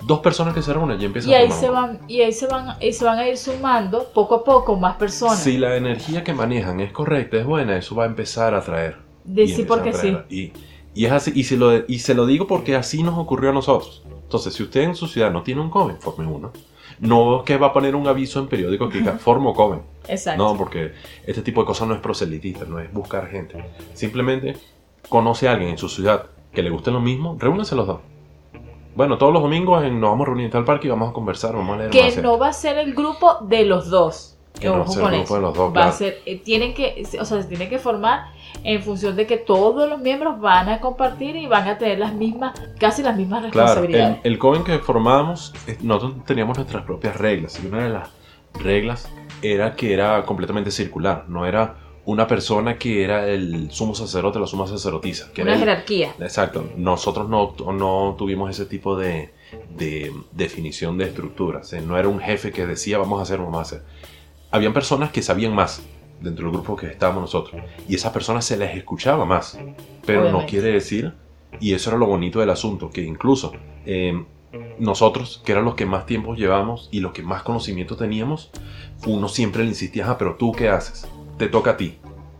dos 0.06 0.20
personas 0.20 0.54
que 0.54 0.62
se 0.62 0.74
reúnen 0.74 1.00
y 1.00 1.06
empieza 1.06 1.30
Y 1.30 1.34
a 1.36 1.38
ahí 1.38 1.48
formar 1.48 1.60
se 1.62 1.70
van, 1.70 2.00
y 2.10 2.22
ahí 2.22 2.34
se 2.34 2.48
van, 2.48 2.76
y 2.82 2.92
se 2.92 3.06
van 3.06 3.20
a 3.20 3.28
ir 3.30 3.38
sumando 3.38 4.12
poco 4.14 4.36
a 4.36 4.44
poco 4.44 4.76
más 4.76 4.98
personas. 4.98 5.40
Si 5.40 5.58
la 5.58 5.76
energía 5.78 6.24
que 6.24 6.34
manejan 6.34 6.80
es 6.82 6.92
correcta, 6.92 7.38
es 7.38 7.46
buena, 7.46 7.78
eso 7.78 7.96
va 7.96 8.04
a 8.04 8.08
empezar 8.08 8.54
a 8.56 8.62
traer. 8.62 8.98
de 9.24 9.48
sí 9.48 9.64
porque 9.64 9.90
a 9.92 9.94
sí. 9.94 10.18
Y, 10.30 10.52
y 10.96 11.06
es 11.06 11.12
así, 11.12 11.32
y 11.36 11.44
se, 11.44 11.58
lo, 11.58 11.72
y 11.88 12.00
se 12.00 12.16
lo 12.16 12.26
digo 12.26 12.48
porque 12.48 12.76
así 12.76 13.04
nos 13.04 13.18
ocurrió 13.20 13.52
a 13.52 13.54
nosotros. 13.54 14.04
Entonces, 14.24 14.54
si 14.56 14.64
usted 14.64 14.82
en 14.82 14.96
su 14.96 15.06
ciudad 15.08 15.32
no 15.32 15.44
tiene 15.44 15.62
un 15.62 15.70
Coven, 15.70 15.98
forme 16.00 16.26
uno. 16.26 16.52
No 17.00 17.40
es 17.40 17.44
que 17.44 17.58
va 17.58 17.68
a 17.68 17.74
poner 17.74 17.94
un 17.96 18.08
aviso 18.08 18.40
en 18.40 18.48
periódico 18.48 18.88
que 18.90 19.00
diga, 19.00 19.14
formo 19.20 19.54
Coven. 19.54 19.82
Exacto. 20.08 20.42
No, 20.44 20.58
porque 20.58 20.94
este 21.28 21.42
tipo 21.42 21.62
de 21.62 21.68
cosas 21.68 21.88
no 21.88 21.94
es 21.94 22.00
proselitista, 22.00 22.66
no 22.66 22.80
es 22.80 22.92
buscar 22.92 23.28
gente. 23.28 23.64
Simplemente 23.94 24.56
conoce 25.10 25.48
a 25.48 25.52
alguien 25.52 25.72
en 25.72 25.78
su 25.78 25.90
ciudad 25.90 26.28
que 26.54 26.64
le 26.64 26.70
guste 26.70 26.90
lo 26.92 27.02
mismo, 27.02 27.36
reúnanse 27.38 27.76
los 27.76 27.86
dos. 27.86 28.00
Bueno, 28.96 29.18
todos 29.18 29.34
los 29.34 29.42
domingos 29.42 29.84
en- 29.84 30.00
nos 30.00 30.12
vamos 30.12 30.24
a 30.26 30.30
reunir 30.30 30.46
en 30.46 30.52
tal 30.52 30.64
parque 30.64 30.88
y 30.88 30.90
vamos 30.90 31.10
a 31.10 31.14
conversar, 31.14 31.54
vamos 31.54 31.76
a 31.76 31.80
leer 31.80 31.90
que 31.92 32.22
no 32.22 32.38
va 32.40 32.48
a 32.48 32.54
ser 32.54 32.78
el 32.78 32.94
grupo 32.96 33.40
de 33.42 33.66
los 33.66 33.90
dos. 33.90 34.35
Que 34.60 34.70
Ojo 34.70 34.80
el 34.80 34.86
con 34.86 34.96
grupo 35.12 35.24
eso. 35.24 35.36
de 35.36 35.42
los 35.42 35.54
dos, 35.54 35.70
Va 35.70 35.74
claro. 35.74 35.90
a 35.90 35.92
ser, 35.94 36.22
eh, 36.26 36.40
tienen 36.40 36.74
que, 36.74 37.04
o 37.20 37.26
sea, 37.26 37.42
se 37.42 37.48
tiene 37.48 37.68
que 37.70 37.78
formar 37.80 38.28
en 38.64 38.82
función 38.82 39.16
de 39.16 39.28
que 39.28 39.38
todos 39.38 39.90
los 39.90 40.00
miembros 40.00 40.40
van 40.40 40.70
a 40.70 40.80
compartir 40.80 41.36
y 41.36 41.46
van 41.46 41.68
a 41.68 41.78
tener 41.78 42.00
las 42.00 42.14
mismas, 42.14 42.60
casi 42.80 43.04
las 43.04 43.16
mismas 43.18 43.40
Claro, 43.42 43.48
el, 43.48 43.54
responsabilidades. 43.54 44.18
el 44.24 44.38
Coven 44.40 44.64
que 44.64 44.80
formábamos, 44.80 45.54
eh, 45.68 45.78
nosotros 45.82 46.26
teníamos 46.26 46.58
nuestras 46.58 46.84
propias 46.84 47.16
reglas. 47.18 47.60
Y 47.64 47.68
una 47.68 47.84
de 47.84 47.90
las 47.90 48.10
reglas 48.64 49.10
era 49.42 49.76
que 49.76 49.94
era 49.94 50.24
completamente 50.24 50.72
circular. 50.72 51.26
No 51.28 51.46
era 51.46 51.76
una 52.06 52.28
persona 52.28 52.78
que 52.78 53.04
era 53.04 53.28
el 53.28 53.72
sumo 53.72 53.94
sacerdote 53.96 54.40
la 54.40 54.48
suma 54.48 54.68
sacerdotisa. 54.68 55.32
Que 55.34 55.42
Una 55.42 55.52
era 55.52 55.60
el- 55.60 55.66
jerarquía. 55.68 56.14
Exacto. 56.20 56.66
Nosotros 56.78 57.28
no, 57.28 57.54
no 57.74 58.16
tuvimos 58.18 58.50
ese 58.50 58.66
tipo 58.66 58.96
de, 58.96 59.32
de 59.76 60.14
definición 60.32 60.98
de 60.98 61.06
estructura. 61.06 61.60
O 61.60 61.64
sea, 61.64 61.82
no 61.82 61.98
era 61.98 62.08
un 62.08 62.20
jefe 62.20 62.52
que 62.52 62.66
decía 62.66 62.98
vamos 63.00 63.20
a 63.20 63.24
hacer, 63.24 63.40
vamos 63.40 63.58
a 63.58 63.62
hacer. 63.62 63.82
Habían 64.56 64.72
personas 64.72 65.12
que 65.12 65.22
sabían 65.22 65.54
más 65.54 65.84
dentro 66.22 66.46
del 66.46 66.54
grupo 66.54 66.78
que 66.78 66.88
estábamos 66.88 67.24
nosotros. 67.24 67.62
Y 67.90 67.96
esas 67.96 68.14
personas 68.14 68.46
se 68.46 68.56
les 68.56 68.74
escuchaba 68.78 69.26
más. 69.26 69.60
Pero 70.06 70.32
no 70.32 70.46
quiere 70.46 70.72
decir, 70.72 71.14
y 71.60 71.74
eso 71.74 71.90
era 71.90 72.00
lo 72.00 72.06
bonito 72.06 72.40
del 72.40 72.50
asunto, 72.50 72.90
que 72.90 73.02
incluso 73.02 73.52
eh, 73.86 74.24
nosotros, 74.80 75.42
que 75.44 75.52
eran 75.52 75.66
los 75.66 75.76
que 75.76 75.86
más 75.86 76.06
tiempo 76.06 76.36
llevamos 76.36 76.88
y 76.90 77.02
los 77.02 77.12
que 77.12 77.22
más 77.22 77.44
conocimiento 77.44 77.98
teníamos, 77.98 78.50
uno 79.06 79.28
siempre 79.28 79.64
le 79.64 79.72
insistía, 79.72 80.10
ah, 80.10 80.18
pero 80.18 80.36
tú 80.36 80.54
qué 80.54 80.70
haces? 80.70 81.06
Te 81.38 81.50
toca 81.50 81.72
a 81.72 81.78
ti. 81.78 81.98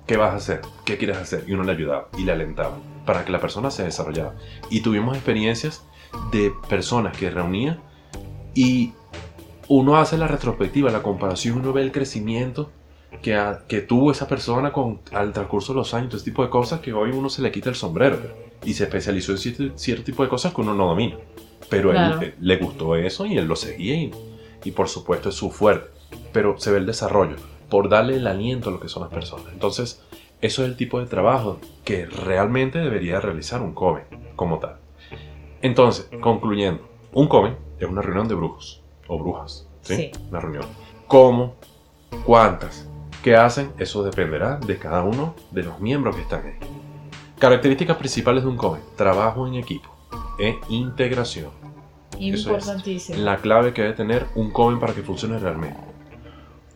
¿Qué 0.08 0.16
vas 0.16 0.32
a 0.32 0.38
hacer? 0.38 0.62
¿Qué 0.86 0.98
quieres 0.98 1.18
hacer? 1.18 1.44
Y 1.48 1.52
uno 1.52 1.64
le 1.64 1.74
ayudaba 1.74 2.08
y 2.18 2.24
le 2.24 2.32
alentaba 2.32 2.78
para 3.06 3.26
que 3.26 3.34
la 3.34 3.42
persona 3.42 3.72
se 3.72 3.84
desarrollara. 3.84 4.36
Y 4.70 4.80
tuvimos 4.80 5.18
experiencias 5.18 5.86
de 6.32 6.54
personas 6.70 7.18
que 7.18 7.30
reunía 7.30 7.82
y 8.54 8.94
uno 9.68 9.98
hace 9.98 10.18
la 10.18 10.28
retrospectiva, 10.28 10.92
la 10.92 11.02
comparación, 11.04 11.60
uno 11.60 11.74
ve 11.74 11.82
el 11.82 11.92
crecimiento 11.92 12.70
que, 13.22 13.86
tuvo 13.88 14.12
esa 14.12 14.28
persona 14.28 14.72
con, 14.72 15.00
al 15.12 15.34
transcurso 15.34 15.74
de 15.74 15.80
los 15.80 15.94
años, 15.94 16.10
todo 16.10 16.18
ese 16.18 16.26
tipo 16.26 16.44
de 16.44 16.50
cosas 16.50 16.82
que 16.82 16.94
hoy 16.94 17.12
uno 17.12 17.30
se 17.30 17.42
le 17.42 17.52
quita 17.52 17.70
el 17.70 17.76
sombrero 17.76 18.20
y 18.64 18.74
se 18.74 18.84
especializó 18.84 19.32
en 19.32 19.38
cierto, 19.38 19.78
cierto 19.78 20.04
tipo 20.04 20.24
de 20.24 20.30
cosas 20.30 20.54
que 20.54 20.62
uno 20.62 20.74
no 20.74 20.88
domina. 20.88 21.16
Pero 21.70 21.90
él, 21.92 21.98
Claro. 21.98 22.22
eh, 22.22 22.36
le 22.40 22.58
gustó 22.58 22.96
eso 22.96 23.26
y 23.26 23.38
él 23.38 23.46
lo 23.46 23.56
seguía 23.56 23.96
y, 23.96 24.12
y 24.64 24.72
por 24.72 24.88
supuesto 24.88 25.30
es 25.30 25.36
su 25.36 25.50
fuerte. 25.50 25.90
Pero 26.32 26.60
se 26.60 26.72
ve 26.72 26.78
el 26.78 26.86
desarrollo 26.86 27.38
por 27.70 27.90
darle 27.90 28.18
el 28.18 28.28
aliento 28.28 28.70
a 28.70 28.74
lo 28.74 28.80
que 28.80 28.90
son 28.90 29.04
las 29.04 29.12
personas. 29.12 29.48
Entonces, 29.52 30.04
eso 30.42 30.64
es 30.64 30.70
el 30.70 30.76
tipo 30.78 31.00
de 31.00 31.08
trabajo 31.08 31.60
que 31.84 32.06
realmente 32.06 32.78
debería 32.80 33.20
realizar 33.20 33.62
un 33.62 33.74
COVE 33.74 34.04
como 34.36 34.60
tal. 34.60 34.78
Entonces, 35.62 36.08
concluyendo, 36.22 36.88
un 37.14 37.28
COVE 37.28 37.56
es 37.80 37.88
una 37.90 38.04
reunión 38.04 38.28
de 38.28 38.36
brujos 38.36 38.85
o 39.08 39.18
brujas. 39.20 39.68
¿sí? 39.82 39.96
Sí. 39.96 40.12
Una 40.30 40.40
reunión. 40.40 40.66
¿Cómo? 41.08 41.56
¿Cuántas? 42.26 42.88
¿Qué 43.24 43.36
hacen? 43.36 43.72
Eso 43.78 44.04
dependerá 44.04 44.58
de 44.58 44.78
cada 44.78 45.04
uno 45.04 45.36
de 45.52 45.64
los 45.64 45.80
miembros 45.80 46.16
que 46.16 46.22
están 46.22 46.46
ahí. 46.46 46.56
Características 47.40 47.98
principales 47.98 48.44
de 48.44 48.50
un 48.50 48.58
COVE. 48.58 48.80
Trabajo 48.96 49.48
en 49.48 49.56
equipo 49.56 49.90
e 50.40 50.56
integración. 50.70 51.50
Eso 52.20 52.34
es 52.36 52.46
Importantísimo. 52.46 53.20
la 53.20 53.38
clave 53.38 53.74
que 53.74 53.82
debe 53.82 53.94
tener 53.94 54.26
un 54.36 54.52
Coven 54.52 54.80
para 54.80 54.94
que 54.94 55.02
funcione 55.02 55.38
realmente. 55.38 55.80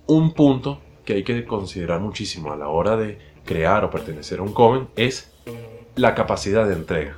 Un 0.06 0.34
punto 0.34 0.80
que 1.06 1.14
hay 1.14 1.24
que 1.24 1.46
considerar 1.46 2.02
muchísimo 2.02 2.52
a 2.52 2.58
la 2.58 2.68
hora 2.68 2.98
de 2.98 3.20
crear 3.46 3.84
o 3.86 3.90
pertenecer 3.90 4.40
a 4.40 4.44
un 4.44 4.54
Coven 4.54 4.90
es 4.96 5.32
la 5.96 6.14
capacidad 6.14 6.68
de 6.68 6.74
entrega. 6.74 7.16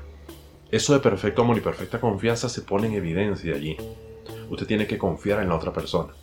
Eso 0.69 0.93
de 0.93 0.99
perfecto 0.99 1.41
amor 1.41 1.57
y 1.57 1.61
perfecta 1.61 1.99
confianza 1.99 2.47
se 2.47 2.61
pone 2.61 2.87
en 2.87 2.93
evidencia 2.93 3.55
allí. 3.55 3.75
Usted 4.49 4.67
tiene 4.67 4.87
que 4.87 4.97
confiar 4.97 5.41
en 5.41 5.49
la 5.49 5.55
otra 5.55 5.71
persona. 5.73 6.13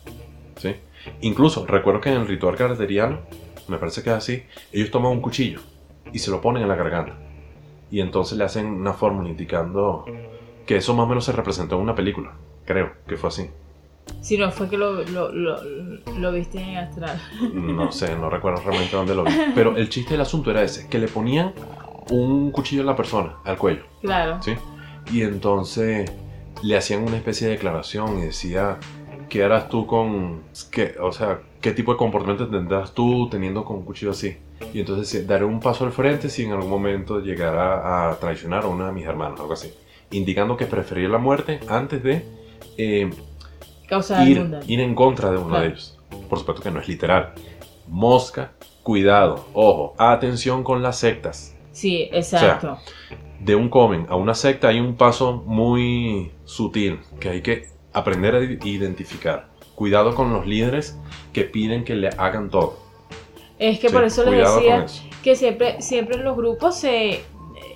¿sí? 0.57 0.75
Incluso, 1.21 1.65
recuerdo 1.65 2.01
que 2.01 2.09
en 2.09 2.17
el 2.21 2.27
ritual 2.27 2.55
carteriano, 2.55 3.19
me 3.67 3.77
parece 3.77 4.03
que 4.03 4.09
es 4.09 4.15
así, 4.15 4.43
ellos 4.71 4.91
toman 4.91 5.11
un 5.11 5.21
cuchillo 5.21 5.59
y 6.11 6.19
se 6.19 6.31
lo 6.31 6.41
ponen 6.41 6.63
en 6.63 6.69
la 6.69 6.75
garganta. 6.75 7.13
Y 7.91 8.01
entonces 8.01 8.37
le 8.37 8.43
hacen 8.43 8.65
una 8.67 8.93
fórmula 8.93 9.29
indicando 9.29 10.05
que 10.65 10.77
eso 10.77 10.93
más 10.93 11.05
o 11.05 11.07
menos 11.09 11.25
se 11.25 11.31
representó 11.31 11.75
en 11.75 11.81
una 11.81 11.95
película. 11.95 12.33
Creo 12.65 12.91
que 13.07 13.17
fue 13.17 13.29
así. 13.29 13.49
Si 14.21 14.37
no 14.37 14.51
fue 14.51 14.69
que 14.69 14.77
lo, 14.77 15.03
lo, 15.03 15.31
lo, 15.31 15.57
lo 16.17 16.31
viste 16.31 16.59
en 16.59 16.77
astral. 16.77 17.19
No 17.53 17.91
sé, 17.91 18.15
no 18.15 18.29
recuerdo 18.29 18.61
realmente 18.63 18.95
dónde 18.95 19.15
lo 19.15 19.23
vi. 19.23 19.31
Pero 19.55 19.75
el 19.77 19.89
chiste 19.89 20.11
del 20.13 20.21
asunto 20.21 20.51
era 20.51 20.61
ese, 20.63 20.87
que 20.87 20.99
le 20.99 21.07
ponían 21.07 21.53
un 22.11 22.51
cuchillo 22.51 22.81
a 22.81 22.85
la 22.85 22.95
persona, 22.95 23.35
al 23.43 23.57
cuello, 23.57 23.83
Claro. 24.01 24.41
¿sí? 24.41 24.53
Y 25.11 25.21
entonces 25.21 26.11
le 26.63 26.77
hacían 26.77 27.03
una 27.03 27.17
especie 27.17 27.47
de 27.47 27.53
declaración 27.53 28.19
y 28.19 28.21
decía, 28.23 28.77
¿qué 29.29 29.43
harás 29.43 29.69
tú 29.69 29.85
con, 29.87 30.43
qué, 30.71 30.95
o 31.01 31.11
sea, 31.11 31.39
qué 31.61 31.71
tipo 31.71 31.91
de 31.93 31.97
comportamiento 31.97 32.47
tendrás 32.47 32.93
tú 32.93 33.29
teniendo 33.29 33.63
con 33.63 33.77
un 33.77 33.83
cuchillo 33.85 34.11
así? 34.11 34.37
Y 34.73 34.81
entonces 34.81 35.25
daré 35.25 35.45
un 35.45 35.59
paso 35.59 35.85
al 35.85 35.91
frente 35.91 36.29
si 36.29 36.43
en 36.43 36.51
algún 36.51 36.69
momento 36.69 37.19
llegara 37.19 38.09
a 38.09 38.19
traicionar 38.19 38.63
a 38.65 38.67
uno 38.67 38.85
de 38.85 38.91
mis 38.91 39.05
hermanos, 39.05 39.39
algo 39.39 39.53
así. 39.53 39.73
Indicando 40.11 40.57
que 40.57 40.65
prefería 40.65 41.07
la 41.07 41.17
muerte 41.17 41.59
antes 41.69 42.03
de 42.03 42.25
eh, 42.77 43.09
ir, 44.25 44.59
ir 44.67 44.79
en 44.79 44.95
contra 44.95 45.31
de 45.31 45.37
uno 45.37 45.49
Claro. 45.49 45.63
de 45.63 45.69
ellos. 45.69 45.97
Por 46.29 46.39
supuesto 46.39 46.61
que 46.61 46.71
no 46.71 46.79
es 46.79 46.87
literal. 46.87 47.33
Mosca, 47.87 48.51
cuidado, 48.83 49.45
ojo, 49.53 49.93
atención 49.97 50.63
con 50.63 50.81
las 50.83 50.97
sectas. 50.97 51.55
Sí, 51.71 52.09
exacto. 52.11 52.77
De 53.39 53.55
un 53.55 53.69
comen 53.69 54.05
a 54.09 54.15
una 54.15 54.33
secta 54.35 54.67
hay 54.67 54.79
un 54.79 54.95
paso 54.95 55.43
muy 55.45 56.31
sutil 56.45 56.99
que 57.19 57.29
hay 57.29 57.41
que 57.41 57.67
aprender 57.93 58.35
a 58.35 58.43
identificar. 58.43 59.49
Cuidado 59.75 60.13
con 60.13 60.33
los 60.33 60.45
líderes 60.45 60.97
que 61.31 61.45
piden 61.45 61.83
que 61.85 61.95
le 61.95 62.09
hagan 62.09 62.49
todo. 62.49 62.77
es 63.57 63.79
que 63.79 63.87
Sí, 63.87 63.93
por 63.93 64.03
eso 64.03 64.23
les 64.25 64.39
decía 64.39 64.83
eso. 64.85 65.03
que 65.23 65.35
siempre, 65.35 65.81
siempre 65.81 66.17
en 66.17 66.23
los 66.25 66.35
grupos 66.35 66.75
se, 66.77 67.21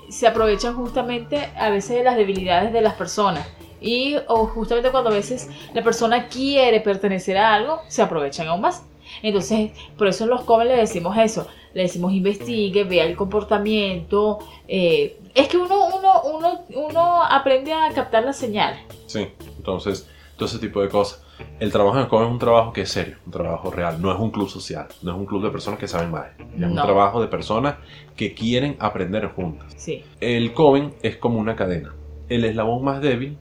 se 0.10 0.28
aprovechan 0.28 0.76
justamente 0.76 1.50
a 1.58 1.70
veces 1.70 1.98
de 1.98 2.04
las 2.04 2.18
debilidades 2.18 2.74
de 2.74 2.82
las 2.82 2.94
personas. 2.96 3.48
Y 3.80 4.16
o 4.28 4.48
justamente 4.48 4.92
cuando 4.92 5.10
a 5.10 5.14
veces 5.14 5.50
la 5.74 5.84
persona 5.84 6.28
quiere 6.28 6.80
pertenecer 6.82 7.38
a 7.38 7.54
algo, 7.54 7.82
se 7.88 8.02
aprovechan 8.02 8.48
aún 8.48 8.62
más. 8.62 8.84
Entonces, 9.22 9.72
por 9.98 10.08
eso 10.08 10.24
en 10.24 10.30
los 10.32 10.42
jóvenes 10.42 10.74
le 10.76 10.80
decimos 10.82 11.18
eso. 11.18 11.48
Le 11.74 11.84
decimos 11.84 12.14
investigue, 12.14 12.84
vea 12.84 13.06
el 13.06 13.16
comportamiento. 13.16 14.40
eh, 14.68 15.18
es 15.36 15.48
que 15.48 15.58
uno, 15.58 15.88
uno, 15.88 16.22
uno, 16.36 16.62
uno 16.76 17.24
aprende 17.24 17.74
a 17.74 17.90
captar 17.94 18.24
las 18.24 18.38
señales. 18.38 18.80
Sí, 19.08 19.28
entonces, 19.58 20.08
todo 20.38 20.46
ese 20.48 20.60
tipo 20.60 20.80
de 20.82 20.90
cosas. 20.90 21.24
El 21.60 21.72
trabajo 21.72 21.98
en 21.98 22.04
el 22.04 22.08
comen 22.08 22.28
es 22.28 22.34
un 22.34 22.40
trabajo 22.40 22.72
que 22.72 22.82
es 22.82 22.92
serio, 22.92 23.18
un 23.26 23.32
trabajo 23.32 23.72
real. 23.72 24.00
No 24.00 24.14
es 24.14 24.20
un 24.20 24.30
club 24.30 24.48
social, 24.48 24.88
no 25.02 25.12
es 25.14 25.18
un 25.18 25.26
club 25.26 25.44
de 25.44 25.50
personas 25.50 25.80
que 25.80 25.88
saben 25.88 26.12
más. 26.12 26.28
Es 26.40 26.64
un 26.64 26.76
trabajo 26.76 27.20
de 27.20 27.28
personas 27.28 27.76
que 28.16 28.36
quieren 28.36 28.76
aprender 28.80 29.26
juntas. 29.30 29.74
Sí, 29.76 30.04
El 30.20 30.54
Coven 30.54 30.94
es 31.02 31.18
como 31.18 31.40
una 31.40 31.56
cadena. 31.56 31.96
El 32.30 32.46
eslabón 32.46 32.84
más 32.84 33.02
débil 33.02 33.36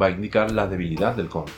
va 0.00 0.06
a 0.06 0.10
indicar 0.10 0.50
la 0.50 0.66
debilidad 0.66 1.14
del 1.16 1.28
Coven. 1.30 1.52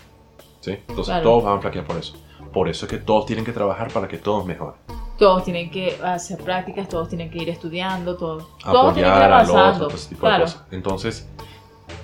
¿Sí? 0.61 0.71
Entonces 0.89 1.07
Claro. 1.07 1.23
todos 1.25 1.45
van 1.45 1.59
a 1.59 1.61
flaquear 1.61 1.85
por 1.85 1.97
eso. 1.97 2.15
Por 2.53 2.69
eso 2.69 2.87
es 2.87 2.91
que 2.91 2.99
todos 2.99 3.27
tienen 3.27 3.45
que 3.45 3.53
trabajar 3.53 3.91
para 3.93 4.09
que 4.09 4.19
todos 4.19 4.45
mejoren. 4.45 4.75
todos 5.19 5.45
tienen 5.45 5.71
que 5.71 5.99
hacer 6.03 6.39
prácticas, 6.39 6.89
todos 6.89 7.09
tienen 7.09 7.31
que 7.31 7.39
ir 7.39 7.49
estudiando, 7.49 8.17
todos, 8.17 8.45
todos 8.65 8.95
tienen 8.95 9.13
que 9.13 9.19
ir 9.25 9.33
otro, 9.33 9.89
tipo 9.89 10.21
Claro. 10.21 10.39
de 10.47 10.51
cosas. 10.51 10.65
Entonces, 10.73 11.29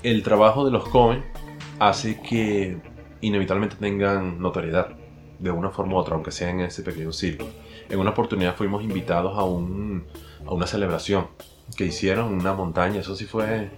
el 0.02 0.22
trabajo 0.22 0.64
de 0.64 0.70
los 0.70 0.88
Coven 0.88 1.24
hace 1.80 2.20
que 2.20 2.78
inevitablemente 3.20 3.76
tengan 3.76 4.40
notoriedad 4.40 4.88
de 5.38 5.50
una 5.50 5.70
forma 5.70 5.94
u 5.94 5.96
otra, 5.96 6.14
aunque 6.14 6.30
sea 6.30 6.50
en 6.50 6.60
ese 6.60 6.82
pequeño 6.82 7.12
círculo. 7.12 7.50
En 7.88 7.98
una 7.98 8.10
oportunidad 8.10 8.54
fuimos 8.54 8.82
invitados 8.84 9.36
a, 9.38 9.42
un, 9.44 10.04
a 10.46 10.52
una 10.52 10.66
celebración 10.66 11.26
que 11.76 11.84
hicieron 11.86 12.28
en 12.28 12.40
una 12.40 12.54
montaña, 12.54 13.00
eso 13.00 13.16
sí 13.16 13.24
fue 13.24 13.70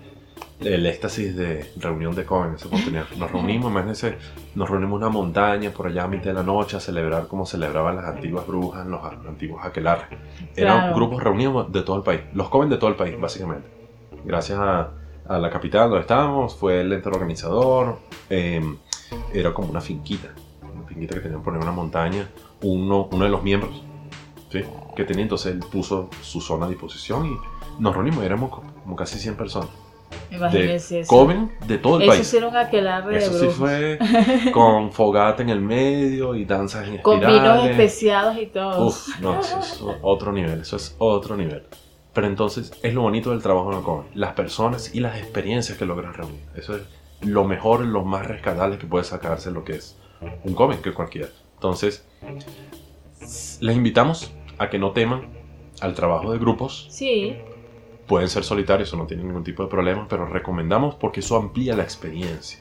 el 0.61 0.85
éxtasis 0.87 1.37
de 1.37 1.73
reunión 1.77 2.15
de 2.15 2.25
Coven, 2.25 2.55
esa 2.55 2.67
oportunidad. 2.69 3.05
Nos 3.17 3.31
reunimos, 3.31 3.71
imagínense, 3.71 4.17
nos 4.55 4.69
reunimos 4.69 4.99
en 5.01 5.05
una 5.07 5.09
montaña 5.13 5.71
por 5.71 5.87
allá 5.87 6.05
a 6.05 6.09
mitad 6.09 6.25
de 6.27 6.35
la 6.35 6.43
noche 6.43 6.77
a 6.77 6.81
celebrar 6.81 7.27
como 7.29 7.47
celebraban 7.47 7.97
las 7.97 8.05
antiguas 8.05 8.47
brujas, 8.47 8.87
los 8.87 9.03
antiguos 9.05 9.65
aquelarres. 9.65 10.09
Eran 10.57 10.79
Claro. 10.81 10.95
grupos 10.97 11.23
reunidos 11.23 11.73
de 11.73 11.83
todo 11.83 11.97
el 11.97 12.03
país, 12.03 12.21
los 12.35 12.49
Coven 12.49 12.69
de 12.69 12.77
todo 12.77 12.91
el 12.91 12.97
país, 12.97 13.19
básicamente. 13.19 13.69
Gracias 14.25 14.59
a, 14.59 14.91
a 15.27 15.39
la 15.39 15.51
capital 15.51 15.89
donde 15.89 16.03
estábamos, 16.03 16.55
fue 16.57 16.81
el 16.83 16.93
ente 16.93 17.09
organizador, 17.09 17.99
eh, 18.29 18.61
era 19.33 19.55
como 19.55 19.69
una 19.71 19.81
finquita, 19.81 20.29
una 20.63 20.87
finquita 20.87 21.15
que 21.15 21.21
tenían 21.21 21.43
por 21.43 21.55
en 21.55 21.63
una 21.63 21.73
montaña, 21.73 22.29
uno, 22.63 23.09
uno 23.11 23.25
de 23.25 23.31
los 23.31 23.43
miembros, 23.43 23.83
¿sí? 24.51 24.63
que 24.95 25.05
tenía, 25.05 25.23
entonces 25.23 25.55
él 25.55 25.61
puso 25.73 26.11
su 26.21 26.41
zona 26.43 26.67
a 26.67 26.69
disposición 26.69 27.25
y 27.27 27.37
nos 27.79 27.95
reunimos, 27.95 28.23
éramos 28.25 28.51
co- 28.51 28.63
como 28.83 28.95
casi 28.97 29.19
100 29.19 29.37
personas 29.37 29.71
de 30.53 30.75
eso. 30.77 30.95
Coven 31.07 31.53
de 31.67 31.79
todo 31.79 31.97
el 31.97 32.03
Eso 32.03 32.11
país. 32.13 32.27
sí 32.27 32.37
un 32.39 32.57
aquelarre 32.57 33.13
de 33.13 33.19
Eso 33.19 33.33
sí 33.33 33.39
brujos. 33.47 33.55
fue 33.57 33.99
con 34.53 34.93
fogata 34.93 35.43
en 35.43 35.51
el 35.51 35.61
medio 35.61 36.35
y 36.35 36.45
danzas 36.45 36.89
en 36.89 36.99
Con 36.99 37.21
vinos 37.21 37.35
espirales. 37.35 37.71
especiados 37.71 38.37
y 38.39 38.47
todo. 38.47 38.87
Uf, 38.87 39.21
no, 39.21 39.41
eso 39.41 39.59
es 39.61 39.83
otro 40.03 40.33
nivel, 40.33 40.61
eso 40.61 40.77
es 40.77 40.95
otro 40.99 41.37
nivel. 41.37 41.65
Pero 42.13 42.27
entonces 42.27 42.73
es 42.83 42.93
lo 42.95 43.03
bonito 43.03 43.31
del 43.31 43.41
trabajo 43.43 43.71
en 43.73 43.79
el 43.79 43.85
Coven, 43.85 44.07
las 44.15 44.33
personas 44.33 44.95
y 44.95 45.01
las 45.01 45.17
experiencias 45.19 45.79
que 45.79 45.85
logran 45.85 46.13
reunir. 46.15 46.41
Eso 46.57 46.77
es 46.77 46.83
lo 47.21 47.45
mejor, 47.45 47.81
lo 47.85 48.05
más 48.05 48.27
rescatable 48.27 48.79
que 48.79 48.87
puede 48.87 49.05
sacarse 49.05 49.51
lo 49.51 49.63
que 49.65 49.75
es 49.75 49.97
un 50.45 50.55
Coven 50.55 50.81
que 50.83 50.93
cualquiera. 50.93 51.29
Entonces, 51.55 52.05
les 53.61 53.77
invitamos 53.77 54.33
a 54.59 54.69
que 54.71 54.79
no 54.79 54.93
teman 54.93 55.29
al 55.81 55.95
trabajo 55.95 56.33
de 56.33 56.39
grupos, 56.39 56.87
Sí, 56.91 57.37
pueden 58.11 58.29
ser 58.29 58.43
solitarios, 58.43 58.89
eso 58.89 58.97
no 58.97 59.07
tiene 59.07 59.23
ningún 59.23 59.45
tipo 59.45 59.63
de 59.63 59.69
problema, 59.69 60.05
pero 60.09 60.27
recomendamos 60.27 60.97
porque 60.97 61.21
eso 61.21 61.37
amplía 61.37 61.77
la 61.77 61.85
experiencia. 61.85 62.59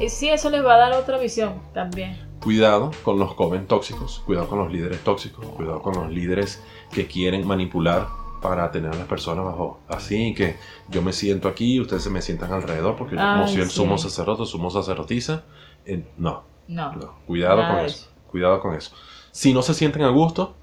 y 0.00 0.08
sí, 0.08 0.30
eso 0.30 0.48
les 0.48 0.64
va 0.64 0.74
a 0.76 0.78
dar 0.78 0.92
otra 0.94 1.18
visión 1.18 1.60
también. 1.74 2.16
Cuidado 2.42 2.90
con 3.02 3.18
los 3.18 3.34
coven 3.34 3.66
tóxicos, 3.66 4.22
cuidado 4.24 4.48
con 4.48 4.58
los 4.60 4.72
líderes 4.72 5.00
tóxicos, 5.04 5.44
cuidado 5.44 5.82
con 5.82 5.94
los 5.94 6.10
líderes 6.10 6.62
que 6.90 7.06
quieren 7.06 7.46
manipular 7.46 8.06
para 8.40 8.70
tener 8.70 8.90
a 8.90 8.96
las 8.96 9.06
personas 9.06 9.44
bajo 9.44 9.80
así 9.86 10.32
que 10.32 10.56
yo 10.88 11.02
me 11.02 11.12
siento 11.12 11.46
aquí 11.46 11.78
ustedes 11.78 12.02
se 12.04 12.08
me 12.08 12.22
sientan 12.22 12.50
alrededor 12.54 12.96
porque 12.96 13.16
yo 13.16 13.20
como 13.20 13.44
Ay, 13.44 13.52
soy 13.52 13.60
el 13.60 13.68
sí. 13.68 13.76
sumo 13.76 13.98
sacerdote, 13.98 14.46
sumo 14.46 14.70
sacerdotisa, 14.70 15.44
eh, 15.84 16.02
no, 16.16 16.44
No. 16.66 16.92
no, 16.94 17.14
cuidado 17.26 17.60
con 17.68 17.84
eso, 17.84 18.08
cuidado 18.30 18.60
con 18.60 18.74
eso. 18.74 18.92
Si 19.30 19.52
no 19.52 19.60
se 19.60 19.74
sienten 19.74 20.02
a 20.04 20.08
gusto, 20.08 20.54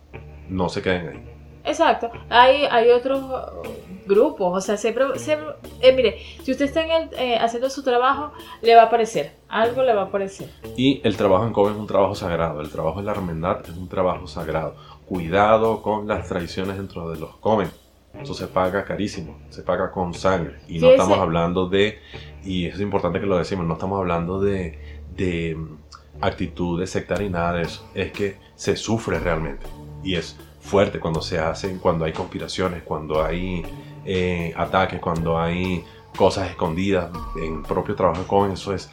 no 0.50 0.70
se 0.70 0.82
queden 0.82 1.08
ahí. 1.10 1.34
Exacto. 1.66 2.10
Hay, 2.30 2.64
hay 2.64 2.90
otros 2.92 3.22
grupos, 4.08 4.58
o 4.58 4.62
sea, 4.62 4.78
siempre, 4.78 5.06
siempre- 5.20 5.56
eh, 5.82 5.92
mire, 5.94 6.18
si 6.44 6.52
usted 6.52 6.66
está 6.66 6.84
en 6.84 6.92
el, 6.92 7.10
eh, 7.18 7.38
haciendo 7.40 7.70
su 7.70 7.84
trabajo, 7.84 8.32
le 8.62 8.76
va 8.76 8.84
a 8.84 8.86
aparecer, 8.86 9.34
algo 9.50 9.84
le 9.84 9.94
va 9.94 10.04
a 10.04 10.06
aparecer. 10.06 10.50
Y 10.76 11.02
el 11.04 11.16
trabajo 11.18 11.46
en 11.46 11.54
Coven 11.54 11.74
es 11.74 11.80
un 11.80 11.88
trabajo 11.88 12.16
sagrado. 12.16 12.62
El 12.62 12.70
trabajo 12.70 13.00
en 13.00 13.06
la 13.06 13.12
hermandad 13.12 13.60
es 13.70 13.76
un 13.78 13.88
trabajo 13.90 14.28
sagrado. 14.28 14.76
Cuidado 15.08 15.82
con 15.82 16.08
las 16.08 16.28
tradiciones 16.28 16.78
dentro 16.78 17.10
de 17.10 17.20
los 17.20 17.36
Coven. 17.38 17.70
Eso 18.22 18.34
se 18.34 18.48
paga 18.48 18.84
carísimo. 18.84 19.38
Se 19.50 19.62
paga 19.64 19.92
con 19.92 20.14
sangre. 20.14 20.56
Y 20.68 20.80
no 20.80 20.88
Fíjese- 20.88 20.94
estamos 20.94 21.20
hablando 21.20 21.68
de, 21.70 22.00
y 22.44 22.66
es 22.66 22.80
importante 22.80 23.20
que 23.20 23.26
lo 23.26 23.38
decimos, 23.38 23.66
no 23.66 23.74
estamos 23.76 24.00
hablando 24.00 24.40
de, 24.42 24.80
de 25.16 25.56
mm, 25.56 25.78
actitudes 26.22 26.90
sectarias 26.90 27.30
y 27.30 27.34
nada 27.34 27.54
de 27.54 27.62
eso. 27.64 27.88
Es 27.94 28.12
que 28.12 28.38
se 28.56 28.76
sufre 28.76 29.20
realmente. 29.20 29.66
Y 30.04 30.16
es 30.16 30.38
fuerte 30.60 31.00
cuando 31.00 31.22
se 31.22 31.40
hacen, 31.40 31.80
cuando 31.80 32.06
hay 32.06 32.12
conspiraciones, 32.14 32.84
cuando 32.84 33.24
hay 33.24 33.64
eh, 34.08 34.54
ataques, 34.56 35.00
cuando 35.00 35.38
hay 35.40 35.84
cosas 36.16 36.50
escondidas 36.50 37.12
en 37.40 37.62
propio 37.62 37.94
trabajo 37.96 38.22
de 38.22 38.28
Coven. 38.28 38.52
Eso 38.54 38.74
es 38.74 38.90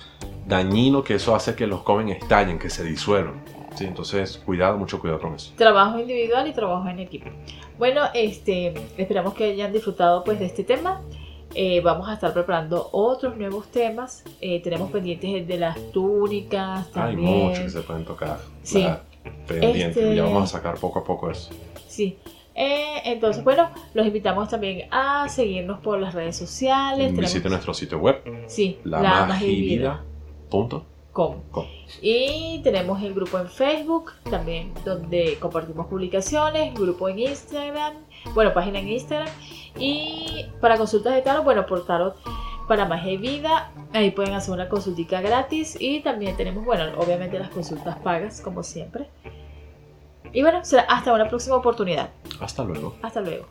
dañino 0.47 1.03
que 1.03 1.15
eso 1.15 1.35
hace 1.35 1.55
que 1.55 1.67
los 1.67 1.81
Coven 1.83 2.11
estallen, 2.11 2.59
que 2.59 2.69
se 2.69 2.85
disuelvan. 2.85 3.43
¿sí? 3.77 3.85
Entonces, 3.87 4.37
cuidado, 4.45 4.77
mucho 4.77 5.01
cuidado 5.01 5.21
con 5.21 5.35
eso. 5.35 5.53
Trabajo 5.57 5.99
individual 5.99 6.47
y 6.49 6.53
trabajo 6.53 6.89
en 6.89 6.99
equipo. 6.99 7.31
Bueno, 7.79 8.03
este, 8.13 8.75
esperamos 8.99 9.35
que 9.35 9.45
hayan 9.45 9.73
disfrutado 9.73 10.23
pues 10.25 10.39
de 10.39 10.47
este 10.47 10.65
tema. 10.65 11.01
Eh, 11.57 11.81
vamos 11.83 12.09
a 12.09 12.15
estar 12.15 12.33
preparando 12.33 12.89
otros 12.93 13.37
nuevos 13.37 13.69
temas. 13.69 14.25
Eh, 14.41 14.61
tenemos 14.61 14.91
pendientes 14.91 15.47
de 15.47 15.57
las 15.57 15.79
túnicas 15.93 16.87
Hay 16.89 16.93
también. 16.93 17.47
mucho 17.49 17.63
que 17.63 17.71
se 17.71 17.81
pueden 17.83 18.05
tocar. 18.05 18.39
Sí. 18.63 18.87
Pendiente. 19.47 20.01
Este- 20.01 20.17
Ya 20.17 20.25
vamos 20.25 20.43
a 20.45 20.59
sacar 20.59 20.75
poco 20.79 20.99
a 20.99 21.05
poco 21.05 21.31
eso. 21.31 21.51
Sí. 21.89 22.19
Eh, 22.55 23.01
entonces, 23.05 23.43
bueno, 23.43 23.71
los 23.95 24.07
invitamos 24.07 24.49
también 24.49 24.89
a 24.93 25.29
seguirnos 25.29 25.81
por 25.81 25.99
las 25.99 26.15
redes 26.15 26.37
sociales. 26.37 27.09
Tenemos- 27.09 27.21
Visite 27.33 27.49
nuestro 27.49 27.75
sitio 27.75 27.99
web, 27.99 28.23
Sí, 28.47 28.79
la, 28.85 29.01
la 29.03 29.27
magia 29.27 29.49
y 29.49 29.61
vida. 29.61 30.05
Punto. 30.51 30.87
com. 31.13 31.43
com. 31.51 31.65
Y 32.03 32.61
tenemos 32.65 33.03
el 33.03 33.15
grupo 33.15 33.39
en 33.39 33.49
Facebook, 33.49 34.13
también 34.31 34.73
donde 34.85 35.37
compartimos 35.41 35.87
publicaciones, 35.87 36.75
grupo 36.75 37.09
en 37.09 37.21
Instagram, 37.21 37.95
bueno, 38.35 38.53
página 38.53 38.79
en 38.81 38.89
Instagram. 38.89 39.29
Y 39.79 40.47
para 40.61 40.77
consultas 40.77 41.15
de 41.15 41.23
tarot, 41.23 41.45
bueno, 41.45 41.67
por 41.67 41.85
tarot 41.87 42.17
para 42.69 42.87
magia 42.87 43.13
y 43.13 43.17
vida, 43.17 43.73
ahí 43.93 44.11
pueden 44.11 44.33
hacer 44.35 44.55
una 44.55 44.69
consultica 44.69 45.21
gratis. 45.21 45.77
Y 45.81 46.01
también 46.01 46.37
tenemos, 46.37 46.65
bueno, 46.65 46.85
obviamente 46.99 47.39
las 47.39 47.51
consultas 47.51 47.97
pagas, 47.99 48.41
como 48.41 48.63
siempre. 48.63 49.09
Y 50.35 50.43
bueno, 50.43 50.65
será 50.65 50.83
hasta 50.83 51.13
una 51.13 51.29
próxima 51.29 51.57
oportunidad. 51.57 52.11
Hasta 52.41 52.65
luego. 52.65 52.97
Hasta 53.03 53.21
luego. 53.21 53.47